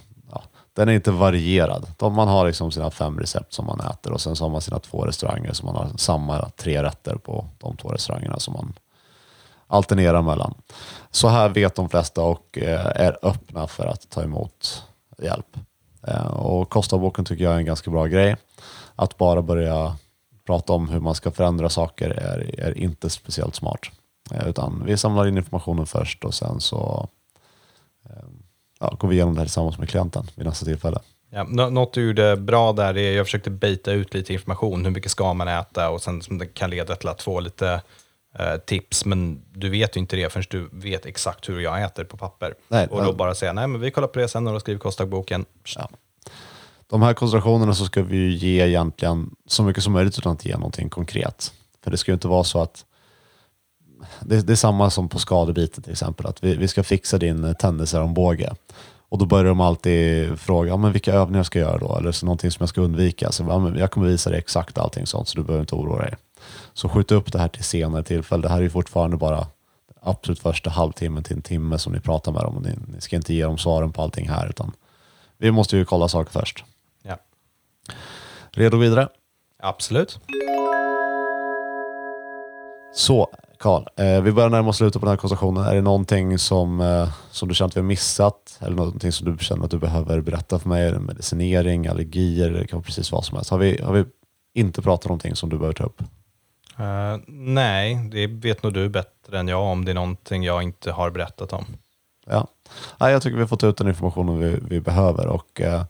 den 0.74 0.88
är 0.88 0.92
inte 0.92 1.10
varierad. 1.10 1.86
De, 1.96 2.14
man 2.14 2.28
har 2.28 2.46
liksom 2.46 2.70
sina 2.72 2.90
fem 2.90 3.18
recept 3.20 3.52
som 3.52 3.66
man 3.66 3.80
äter 3.80 4.12
och 4.12 4.20
sen 4.20 4.36
så 4.36 4.44
har 4.44 4.50
man 4.50 4.60
sina 4.60 4.78
två 4.78 5.04
restauranger 5.06 5.52
som 5.52 5.66
man 5.66 5.76
har 5.76 5.96
samma 5.96 6.50
tre 6.56 6.82
rätter 6.82 7.14
på 7.16 7.46
de 7.58 7.76
två 7.76 7.88
restaurangerna 7.88 8.38
som 8.38 8.54
man 8.54 8.72
alternerar 9.66 10.22
mellan. 10.22 10.54
Så 11.10 11.28
här 11.28 11.48
vet 11.48 11.74
de 11.74 11.88
flesta 11.88 12.22
och 12.22 12.58
eh, 12.58 12.86
är 12.86 13.18
öppna 13.22 13.66
för 13.66 13.86
att 13.86 14.10
ta 14.10 14.22
emot 14.22 14.82
hjälp. 15.22 15.56
Eh, 16.06 16.26
Och 16.26 16.70
Kostavboken 16.70 17.24
tycker 17.24 17.44
jag 17.44 17.52
är 17.52 17.58
en 17.58 17.64
ganska 17.64 17.90
bra 17.90 18.06
grej. 18.06 18.36
Att 18.96 19.16
bara 19.18 19.42
börja 19.42 19.96
prata 20.46 20.72
om 20.72 20.88
hur 20.88 21.00
man 21.00 21.14
ska 21.14 21.30
förändra 21.30 21.68
saker 21.68 22.10
är, 22.10 22.60
är 22.60 22.78
inte 22.78 23.10
speciellt 23.10 23.54
smart. 23.54 23.80
Eh, 24.30 24.48
Utan 24.48 24.82
vi 24.86 24.96
samlar 24.96 25.26
in 25.26 25.36
informationen 25.36 25.86
först 25.86 26.24
och 26.24 26.34
sen 26.34 26.60
så 26.60 27.08
ja, 28.82 28.96
går 28.98 29.08
vi 29.08 29.14
igenom 29.14 29.34
det 29.34 29.40
här 29.40 29.46
tillsammans 29.46 29.78
med 29.78 29.88
klienten 29.88 30.26
vid 30.34 30.46
nästa 30.46 30.66
tillfälle. 30.66 30.98
Ja, 31.30 31.46
nå- 31.48 31.70
något 31.70 31.92
du 31.92 32.06
gjorde 32.06 32.36
bra 32.36 32.72
där 32.72 32.96
är 32.96 33.16
jag 33.16 33.26
försökte 33.26 33.50
beta 33.50 33.92
ut 33.92 34.14
lite 34.14 34.32
information. 34.32 34.84
Hur 34.84 34.92
mycket 34.92 35.10
ska 35.10 35.34
man 35.34 35.48
äta 35.48 35.90
och 35.90 36.02
sen 36.02 36.22
som 36.22 36.38
det 36.38 36.46
kan 36.46 36.70
leda 36.70 36.96
till 36.96 37.08
att 37.08 37.22
få 37.22 37.40
lite 37.40 37.82
eh, 38.38 38.56
tips. 38.56 39.04
Men 39.04 39.42
du 39.52 39.70
vet 39.70 39.96
ju 39.96 40.00
inte 40.00 40.16
det 40.16 40.32
förrän 40.32 40.44
du 40.50 40.68
vet 40.72 41.06
exakt 41.06 41.48
hur 41.48 41.60
jag 41.60 41.82
äter 41.82 42.04
på 42.04 42.16
papper. 42.16 42.54
Nej, 42.68 42.86
och 42.86 43.02
då 43.02 43.08
ja. 43.08 43.12
bara 43.12 43.34
säga 43.34 43.52
nej 43.52 43.66
men 43.66 43.80
vi 43.80 43.90
kollar 43.90 44.08
på 44.08 44.18
det 44.18 44.28
sen 44.28 44.46
och 44.46 44.52
då 44.52 44.60
skriver 44.60 44.80
kostdagboken. 44.80 45.44
Ja. 45.76 45.88
De 46.86 47.02
här 47.02 47.14
koncentrationerna 47.14 47.74
så 47.74 47.84
ska 47.84 48.02
vi 48.02 48.16
ju 48.16 48.30
ge 48.30 48.66
egentligen 48.66 49.30
så 49.46 49.62
mycket 49.62 49.82
som 49.82 49.92
möjligt 49.92 50.18
utan 50.18 50.32
att 50.32 50.44
ge 50.44 50.56
någonting 50.56 50.88
konkret. 50.88 51.52
För 51.84 51.90
det 51.90 51.96
ska 51.96 52.10
ju 52.10 52.14
inte 52.14 52.28
vara 52.28 52.44
så 52.44 52.60
att 52.60 52.84
det, 54.20 54.40
det 54.40 54.52
är 54.52 54.56
samma 54.56 54.90
som 54.90 55.08
på 55.08 55.18
skadebiten 55.18 55.82
till 55.82 55.92
exempel, 55.92 56.26
att 56.26 56.44
vi, 56.44 56.56
vi 56.56 56.68
ska 56.68 56.82
fixa 56.82 57.18
din 57.18 57.54
tennisarmbåge. 57.54 58.52
Och 59.08 59.18
då 59.18 59.26
börjar 59.26 59.44
de 59.44 59.60
alltid 59.60 60.38
fråga, 60.38 60.76
men 60.76 60.92
vilka 60.92 61.12
övningar 61.12 61.42
ska 61.42 61.58
jag 61.58 61.68
göra 61.68 61.78
då? 61.78 61.96
Eller 61.98 62.12
så 62.12 62.26
någonting 62.26 62.50
som 62.50 62.62
jag 62.62 62.68
ska 62.68 62.80
undvika. 62.80 63.32
Så, 63.32 63.72
jag 63.78 63.90
kommer 63.90 64.06
visa 64.06 64.30
dig 64.30 64.38
exakt 64.38 64.78
allting 64.78 65.06
sånt, 65.06 65.28
så 65.28 65.38
du 65.38 65.44
behöver 65.44 65.60
inte 65.62 65.74
oroa 65.74 66.02
dig. 66.02 66.14
Så 66.74 66.88
skjut 66.88 67.12
upp 67.12 67.32
det 67.32 67.38
här 67.38 67.48
till 67.48 67.64
senare 67.64 68.02
tillfälle. 68.02 68.42
Det 68.42 68.48
här 68.48 68.58
är 68.58 68.62
ju 68.62 68.70
fortfarande 68.70 69.16
bara 69.16 69.46
absolut 70.00 70.38
första 70.38 70.70
halvtimmen 70.70 71.22
till 71.22 71.36
en 71.36 71.42
timme 71.42 71.78
som 71.78 71.92
ni 71.92 72.00
pratar 72.00 72.32
med 72.32 72.42
dem. 72.42 72.56
Och 72.56 72.62
ni, 72.62 72.74
ni 72.94 73.00
ska 73.00 73.16
inte 73.16 73.34
ge 73.34 73.44
dem 73.44 73.58
svaren 73.58 73.92
på 73.92 74.02
allting 74.02 74.28
här, 74.28 74.48
utan 74.48 74.72
vi 75.38 75.50
måste 75.50 75.76
ju 75.76 75.84
kolla 75.84 76.08
saker 76.08 76.32
först. 76.32 76.64
Ja, 77.02 77.16
Redo 78.50 78.76
vidare? 78.76 79.08
absolut. 79.62 80.18
Så, 82.94 83.28
Karl, 83.62 83.84
eh, 83.96 84.22
vi 84.22 84.32
börjar 84.32 84.50
närma 84.50 84.68
oss 84.68 84.76
slutet 84.76 85.00
på 85.00 85.06
den 85.06 85.12
här 85.12 85.16
konversationen. 85.16 85.64
Är 85.64 85.74
det 85.74 85.80
någonting 85.80 86.38
som, 86.38 86.80
eh, 86.80 87.08
som 87.30 87.48
du 87.48 87.54
känner 87.54 87.68
att 87.68 87.76
vi 87.76 87.80
har 87.80 87.86
missat? 87.86 88.58
Eller 88.60 88.76
någonting 88.76 89.12
som 89.12 89.32
du 89.32 89.44
känner 89.44 89.64
att 89.64 89.70
du 89.70 89.78
behöver 89.78 90.20
berätta 90.20 90.58
för 90.58 90.68
mig? 90.68 90.86
Är 90.86 90.92
det 90.92 90.98
Medicinering, 90.98 91.86
allergier, 91.86 92.50
det 92.50 92.66
kan 92.66 92.82
precis 92.82 93.12
vad 93.12 93.24
som 93.24 93.36
helst. 93.36 93.50
Har 93.50 93.58
vi, 93.58 93.82
har 93.82 93.92
vi 93.92 94.04
inte 94.54 94.82
pratat 94.82 95.06
om 95.06 95.08
någonting 95.08 95.36
som 95.36 95.50
du 95.50 95.58
behöver 95.58 95.74
ta 95.74 95.84
upp? 95.84 96.00
Eh, 96.78 97.16
nej, 97.26 98.08
det 98.12 98.26
vet 98.26 98.62
nog 98.62 98.74
du 98.74 98.88
bättre 98.88 99.38
än 99.38 99.48
jag 99.48 99.62
om 99.62 99.84
det 99.84 99.92
är 99.92 99.94
någonting 99.94 100.42
jag 100.42 100.62
inte 100.62 100.92
har 100.92 101.10
berättat 101.10 101.52
om. 101.52 101.64
Ja. 102.26 102.46
Nej, 103.00 103.12
jag 103.12 103.22
tycker 103.22 103.36
vi 103.36 103.42
har 103.42 103.48
fått 103.48 103.64
ut 103.64 103.76
den 103.76 103.88
informationen 103.88 104.38
vi, 104.38 104.58
vi 104.68 104.80
behöver. 104.80 105.26
Och, 105.26 105.60
eh, 105.60 105.84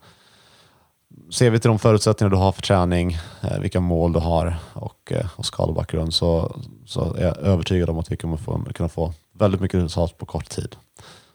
ser 1.33 1.51
vi 1.51 1.59
till 1.59 1.69
de 1.69 1.79
förutsättningar 1.79 2.31
du 2.31 2.37
har 2.37 2.53
för 2.53 2.63
träning, 2.63 3.19
eh, 3.43 3.59
vilka 3.59 3.81
mål 3.81 4.13
du 4.13 4.19
har 4.19 4.57
och, 4.73 5.13
eh, 5.13 5.27
och 5.37 5.47
skalbakgrund 5.47 6.15
så, 6.15 6.61
så 6.87 7.15
är 7.15 7.25
jag 7.25 7.39
övertygad 7.39 7.91
om 7.91 7.99
att 7.99 8.13
vi 8.13 8.17
kommer 8.17 8.37
få, 8.37 8.65
kunna 8.75 8.89
få 8.89 9.13
väldigt 9.33 9.61
mycket 9.61 9.81
resultat 9.81 10.19
på 10.19 10.27
kort 10.27 10.51
tid. 10.51 10.77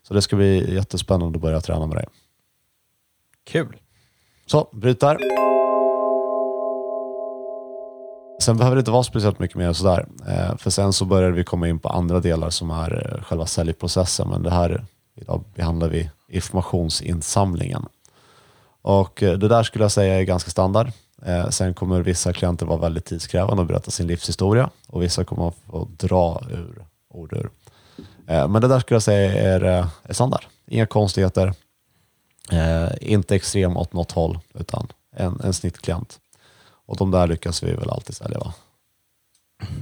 Så 0.08 0.14
det 0.14 0.22
ska 0.22 0.36
bli 0.36 0.76
jättespännande 0.76 1.38
att 1.38 1.42
börja 1.42 1.62
träna 1.62 1.88
med 1.88 1.98
dig. 1.98 2.06
Kul. 3.44 3.78
Så, 4.46 4.70
bryt 4.72 5.00
där. 5.00 5.18
Sen 8.42 8.58
behöver 8.58 8.76
det 8.76 8.80
inte 8.80 8.92
vara 8.92 9.04
speciellt 9.04 9.40
mycket 9.40 9.58
mer 9.58 9.74
sådär. 9.74 10.08
Eh, 10.28 10.58
för 10.58 10.70
sen 10.70 10.94
så 10.94 11.06
börjar 11.06 11.32
vi 11.32 11.44
komma 11.44 11.68
in 11.68 11.80
på 11.80 11.90
andra 11.90 12.20
delar 12.20 12.50
som 12.50 12.72
är 12.72 13.24
själva 13.26 13.46
säljprocessen. 13.46 14.30
Men 14.30 14.44
det 14.44 14.52
här, 14.52 14.86
idag 15.16 15.44
behandlar 15.56 15.90
vi 15.90 16.10
informationsinsamlingen. 16.30 17.86
Och 18.88 19.24
eh, 19.24 19.38
det 19.38 19.48
där 19.48 19.64
skulle 19.64 19.84
jag 19.84 19.92
säga 19.92 20.20
är 20.20 20.24
ganska 20.24 20.52
standard. 20.52 20.92
Eh, 21.26 21.50
sen 21.50 21.74
kommer 21.74 22.02
vissa 22.02 22.34
klienter 22.34 22.66
vara 22.66 22.78
väldigt 22.78 23.06
tidskrävande 23.06 23.62
och 23.62 23.68
berätta 23.68 23.92
sin 23.92 24.08
livshistoria. 24.08 24.70
Och 24.88 25.04
vissa 25.04 25.24
kommer 25.24 25.48
att 25.48 25.56
få 25.66 25.88
dra 25.98 26.42
ur 26.52 26.86
ord 27.10 27.34
ur. 27.34 27.50
Eh, 28.28 28.48
men 28.48 28.62
det 28.62 28.68
där 28.68 28.80
skulle 28.80 28.96
jag 28.96 29.02
säga 29.02 29.34
är, 29.34 29.64
eh, 29.64 29.88
är 30.04 30.14
standard. 30.14 30.46
Inga 30.68 30.86
konstigheter. 30.86 31.54
Eh, 32.52 32.90
inte 33.02 33.36
extrem 33.36 33.78
åt 33.78 33.94
något 33.94 34.12
håll, 34.12 34.40
utan 34.54 34.88
en, 35.16 35.42
en 35.44 35.54
snittklient. 35.54 36.20
Och 36.86 36.98
de 36.98 37.12
där 37.12 37.28
lyckas 37.28 37.64
vi 37.64 37.74
väl 37.74 37.90
alltid 37.90 38.16
sälja 38.16 38.40
va? 38.40 38.54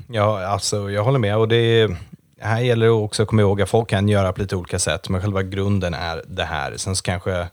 Ja, 0.09 0.45
alltså 0.45 0.91
jag 0.91 1.03
håller 1.03 1.19
med. 1.19 1.37
Och 1.37 1.47
det 1.47 1.55
är, 1.55 1.97
här 2.39 2.59
gäller 2.59 2.85
det 2.85 2.91
också 2.91 3.23
att 3.23 3.29
komma 3.29 3.41
ihåg 3.41 3.61
att 3.61 3.69
folk 3.69 3.89
kan 3.89 4.09
göra 4.09 4.33
på 4.33 4.41
lite 4.41 4.55
olika 4.55 4.79
sätt, 4.79 5.09
men 5.09 5.21
själva 5.21 5.43
grunden 5.43 5.93
är 5.93 6.23
det 6.27 6.45
här. 6.45 6.77
Sen 6.77 6.95
så 6.95 7.03
kanske 7.03 7.47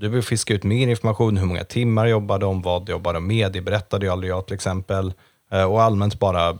du 0.00 0.08
vill 0.08 0.22
fiska 0.22 0.54
ut 0.54 0.64
mer 0.64 0.88
information, 0.88 1.36
hur 1.36 1.46
många 1.46 1.64
timmar 1.64 2.06
jobbar 2.06 2.38
de, 2.38 2.62
vad 2.62 2.88
jobbar 2.88 3.14
de 3.14 3.26
med, 3.26 3.52
det 3.52 3.60
berättade 3.60 4.06
ju 4.06 4.12
aldrig 4.12 4.30
jag 4.30 4.46
till 4.46 4.54
exempel. 4.54 5.12
Eh, 5.50 5.64
och 5.64 5.82
allmänt 5.82 6.18
bara 6.18 6.58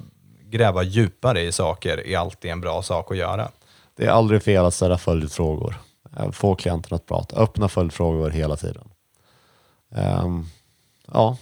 gräva 0.50 0.82
djupare 0.82 1.40
i 1.40 1.52
saker 1.52 2.06
är 2.06 2.18
alltid 2.18 2.50
en 2.50 2.60
bra 2.60 2.82
sak 2.82 3.10
att 3.10 3.16
göra. 3.16 3.48
Det 3.96 4.06
är 4.06 4.10
aldrig 4.10 4.42
fel 4.42 4.64
att 4.64 4.74
ställa 4.74 4.98
följdfrågor. 4.98 5.74
Eh, 6.16 6.30
få 6.30 6.54
klienten 6.54 6.96
att 6.96 7.06
prata. 7.06 7.36
Öppna 7.36 7.68
följdfrågor 7.68 8.30
hela 8.30 8.56
tiden. 8.56 8.88
Um, 10.24 10.46
ja, 11.12 11.36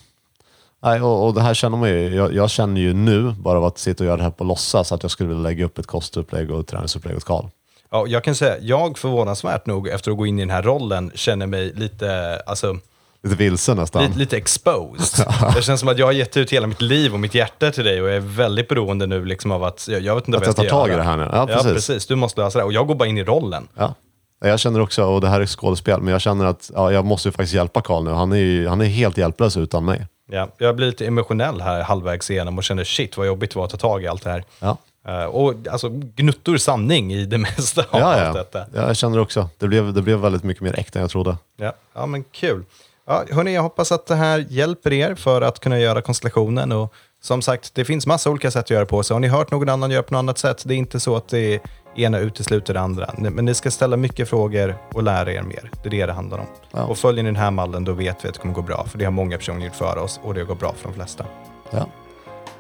Nej, 0.82 1.00
och, 1.00 1.26
och 1.26 1.34
det 1.34 1.40
här 1.40 1.54
känner 1.54 1.76
man 1.76 1.88
ju. 1.88 2.14
Jag, 2.14 2.34
jag 2.34 2.50
känner 2.50 2.80
ju 2.80 2.94
nu, 2.94 3.30
bara 3.30 3.58
av 3.58 3.64
att 3.64 3.78
sitta 3.78 4.04
och 4.04 4.06
göra 4.06 4.16
det 4.16 4.22
här 4.22 4.30
på 4.30 4.44
låtsas, 4.44 4.92
att 4.92 5.02
jag 5.02 5.10
skulle 5.10 5.28
vilja 5.28 5.42
lägga 5.42 5.64
upp 5.64 5.78
ett 5.78 5.86
kostupplägg 5.86 6.50
och 6.50 6.66
träningsupplägg 6.66 7.16
åt 7.16 7.24
Karl. 7.24 7.46
Ja, 7.90 8.06
jag 8.08 8.24
kan 8.24 8.34
säga, 8.34 8.56
jag 8.60 8.98
förvånansvärt 8.98 9.66
nog 9.66 9.88
efter 9.88 10.10
att 10.10 10.16
gå 10.16 10.26
in 10.26 10.38
i 10.38 10.42
den 10.42 10.50
här 10.50 10.62
rollen 10.62 11.10
känner 11.14 11.46
mig 11.46 11.72
lite, 11.74 12.40
alltså, 12.46 12.76
Lite 13.22 13.36
vilsen 13.36 13.76
nästan. 13.76 14.02
lite, 14.04 14.18
lite 14.18 14.36
exposed. 14.36 15.26
Det 15.54 15.62
känns 15.62 15.80
som 15.80 15.88
att 15.88 15.98
jag 15.98 16.06
har 16.06 16.12
gett 16.12 16.36
ut 16.36 16.52
hela 16.52 16.66
mitt 16.66 16.80
liv 16.82 17.12
och 17.14 17.20
mitt 17.20 17.34
hjärta 17.34 17.70
till 17.70 17.84
dig 17.84 18.02
och 18.02 18.08
jag 18.08 18.16
är 18.16 18.20
väldigt 18.20 18.68
beroende 18.68 19.06
nu 19.06 19.24
liksom 19.24 19.50
av 19.52 19.64
att, 19.64 19.88
jag, 19.88 20.00
jag 20.02 20.14
vet 20.14 20.28
inte 20.28 20.38
Att 20.38 20.46
vad 20.46 20.46
jag 20.46 20.64
jag 20.64 20.66
ska 20.68 20.76
tar 20.76 20.80
tag 20.80 20.88
i 20.88 20.90
göra. 20.92 21.02
det 21.02 21.08
här 21.08 21.16
nu. 21.16 21.22
Ja, 21.32 21.38
Ja, 21.38 21.46
precis. 21.46 21.72
precis. 21.72 22.06
Du 22.06 22.14
måste 22.16 22.40
lösa 22.40 22.58
det. 22.58 22.64
Och 22.64 22.72
jag 22.72 22.86
går 22.86 22.94
bara 22.94 23.08
in 23.08 23.18
i 23.18 23.24
rollen. 23.24 23.68
Ja. 23.74 23.94
Jag 24.40 24.60
känner 24.60 24.80
också, 24.80 25.04
och 25.04 25.20
det 25.20 25.28
här 25.28 25.40
är 25.40 25.46
skådespel, 25.46 26.00
men 26.00 26.12
jag 26.12 26.20
känner 26.20 26.44
att 26.44 26.70
ja, 26.74 26.92
jag 26.92 27.04
måste 27.04 27.28
ju 27.28 27.32
faktiskt 27.32 27.54
hjälpa 27.54 27.80
Karl 27.80 28.04
nu. 28.04 28.10
Han 28.10 28.32
är, 28.32 28.36
ju, 28.36 28.68
han 28.68 28.80
är 28.80 28.84
helt 28.84 29.18
hjälplös 29.18 29.56
utan 29.56 29.84
mig. 29.84 30.06
Ja, 30.30 30.48
jag 30.58 30.76
blir 30.76 30.86
lite 30.86 31.06
emotionell 31.06 31.60
här 31.60 31.82
halvvägs 31.82 32.30
igenom 32.30 32.58
och 32.58 32.64
känner 32.64 32.84
shit 32.84 33.16
vad 33.16 33.26
jobbigt 33.26 33.50
det 33.50 33.58
var 33.58 33.64
att 33.64 33.70
ta 33.70 33.76
tag 33.76 34.02
i 34.04 34.06
allt 34.06 34.24
det 34.24 34.30
här. 34.30 34.44
Ja. 34.60 34.76
Eh, 35.08 35.24
och 35.24 35.54
alltså 35.70 35.88
gnuttor 35.92 36.56
sanning 36.56 37.12
i 37.12 37.26
det 37.26 37.38
mesta 37.56 37.80
av 37.90 38.00
Ja, 38.00 38.06
allt 38.06 38.20
ja. 38.20 38.32
detta. 38.32 38.58
ja, 38.74 38.86
jag 38.86 38.96
känner 38.96 39.18
också. 39.18 39.48
Det 39.58 39.68
blev, 39.68 39.92
det 39.92 40.02
blev 40.02 40.18
väldigt 40.18 40.42
mycket 40.44 40.62
mer 40.62 40.78
äkta 40.78 40.98
än 40.98 41.00
jag 41.02 41.10
trodde. 41.10 41.36
Ja, 41.56 41.72
ja 41.94 42.06
men 42.06 42.24
kul. 42.24 42.64
Ja, 43.06 43.24
hörni, 43.30 43.54
jag 43.54 43.62
hoppas 43.62 43.92
att 43.92 44.06
det 44.06 44.14
här 44.14 44.46
hjälper 44.48 44.92
er 44.92 45.14
för 45.14 45.42
att 45.42 45.60
kunna 45.60 45.78
göra 45.78 46.02
konstellationen. 46.02 46.72
Och 46.72 46.94
som 47.22 47.42
sagt, 47.42 47.74
det 47.74 47.84
finns 47.84 48.06
massa 48.06 48.30
olika 48.30 48.50
sätt 48.50 48.64
att 48.64 48.70
göra 48.70 48.86
på. 48.86 49.02
Så 49.02 49.14
har 49.14 49.20
ni 49.20 49.28
hört 49.28 49.50
någon 49.50 49.68
annan 49.68 49.90
göra 49.90 50.02
på 50.02 50.14
något 50.14 50.18
annat 50.18 50.38
sätt, 50.38 50.62
det 50.66 50.74
är 50.74 50.78
inte 50.78 51.00
så 51.00 51.16
att 51.16 51.28
det 51.28 51.60
ena 51.96 52.18
utesluter 52.18 52.74
det 52.74 52.80
andra. 52.80 53.14
Men 53.18 53.44
ni 53.44 53.54
ska 53.54 53.70
ställa 53.70 53.96
mycket 53.96 54.28
frågor 54.28 54.76
och 54.94 55.02
lära 55.02 55.32
er 55.32 55.42
mer. 55.42 55.70
Det 55.82 55.88
är 55.88 55.90
det 55.90 56.06
det 56.06 56.12
handlar 56.12 56.38
om. 56.38 56.46
Ja. 56.72 56.84
Och 56.84 56.98
följer 56.98 57.24
ni 57.24 57.28
den 57.28 57.36
här 57.36 57.50
mallen, 57.50 57.84
då 57.84 57.92
vet 57.92 58.24
vi 58.24 58.28
att 58.28 58.34
det 58.34 58.40
kommer 58.40 58.54
gå 58.54 58.62
bra. 58.62 58.86
För 58.90 58.98
det 58.98 59.04
har 59.04 59.12
många 59.12 59.36
personer 59.38 59.66
gjort 59.66 59.74
för 59.76 59.98
oss 59.98 60.20
och 60.22 60.34
det 60.34 60.44
går 60.44 60.54
bra 60.54 60.74
för 60.76 60.88
de 60.88 60.94
flesta. 60.94 61.24
Ja. 61.70 61.86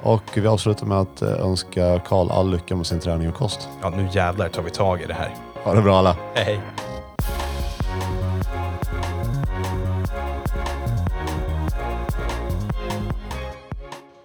Och 0.06 0.22
vi 0.34 0.46
avslutar 0.46 0.86
med 0.86 0.98
att 0.98 1.22
eh, 1.22 1.28
önska 1.28 1.98
Karl 1.98 2.30
all 2.30 2.50
lycka 2.50 2.76
med 2.76 2.86
sin 2.86 3.00
träning 3.00 3.28
och 3.28 3.34
kost. 3.34 3.68
Ja, 3.82 3.90
nu 3.90 4.08
jävlar 4.12 4.48
tar 4.48 4.62
vi 4.62 4.70
tag 4.70 5.02
i 5.02 5.06
det 5.06 5.14
här. 5.14 5.34
Ha 5.64 5.74
det 5.74 5.82
bra 5.82 5.98
alla. 5.98 6.16
Hej! 6.34 6.60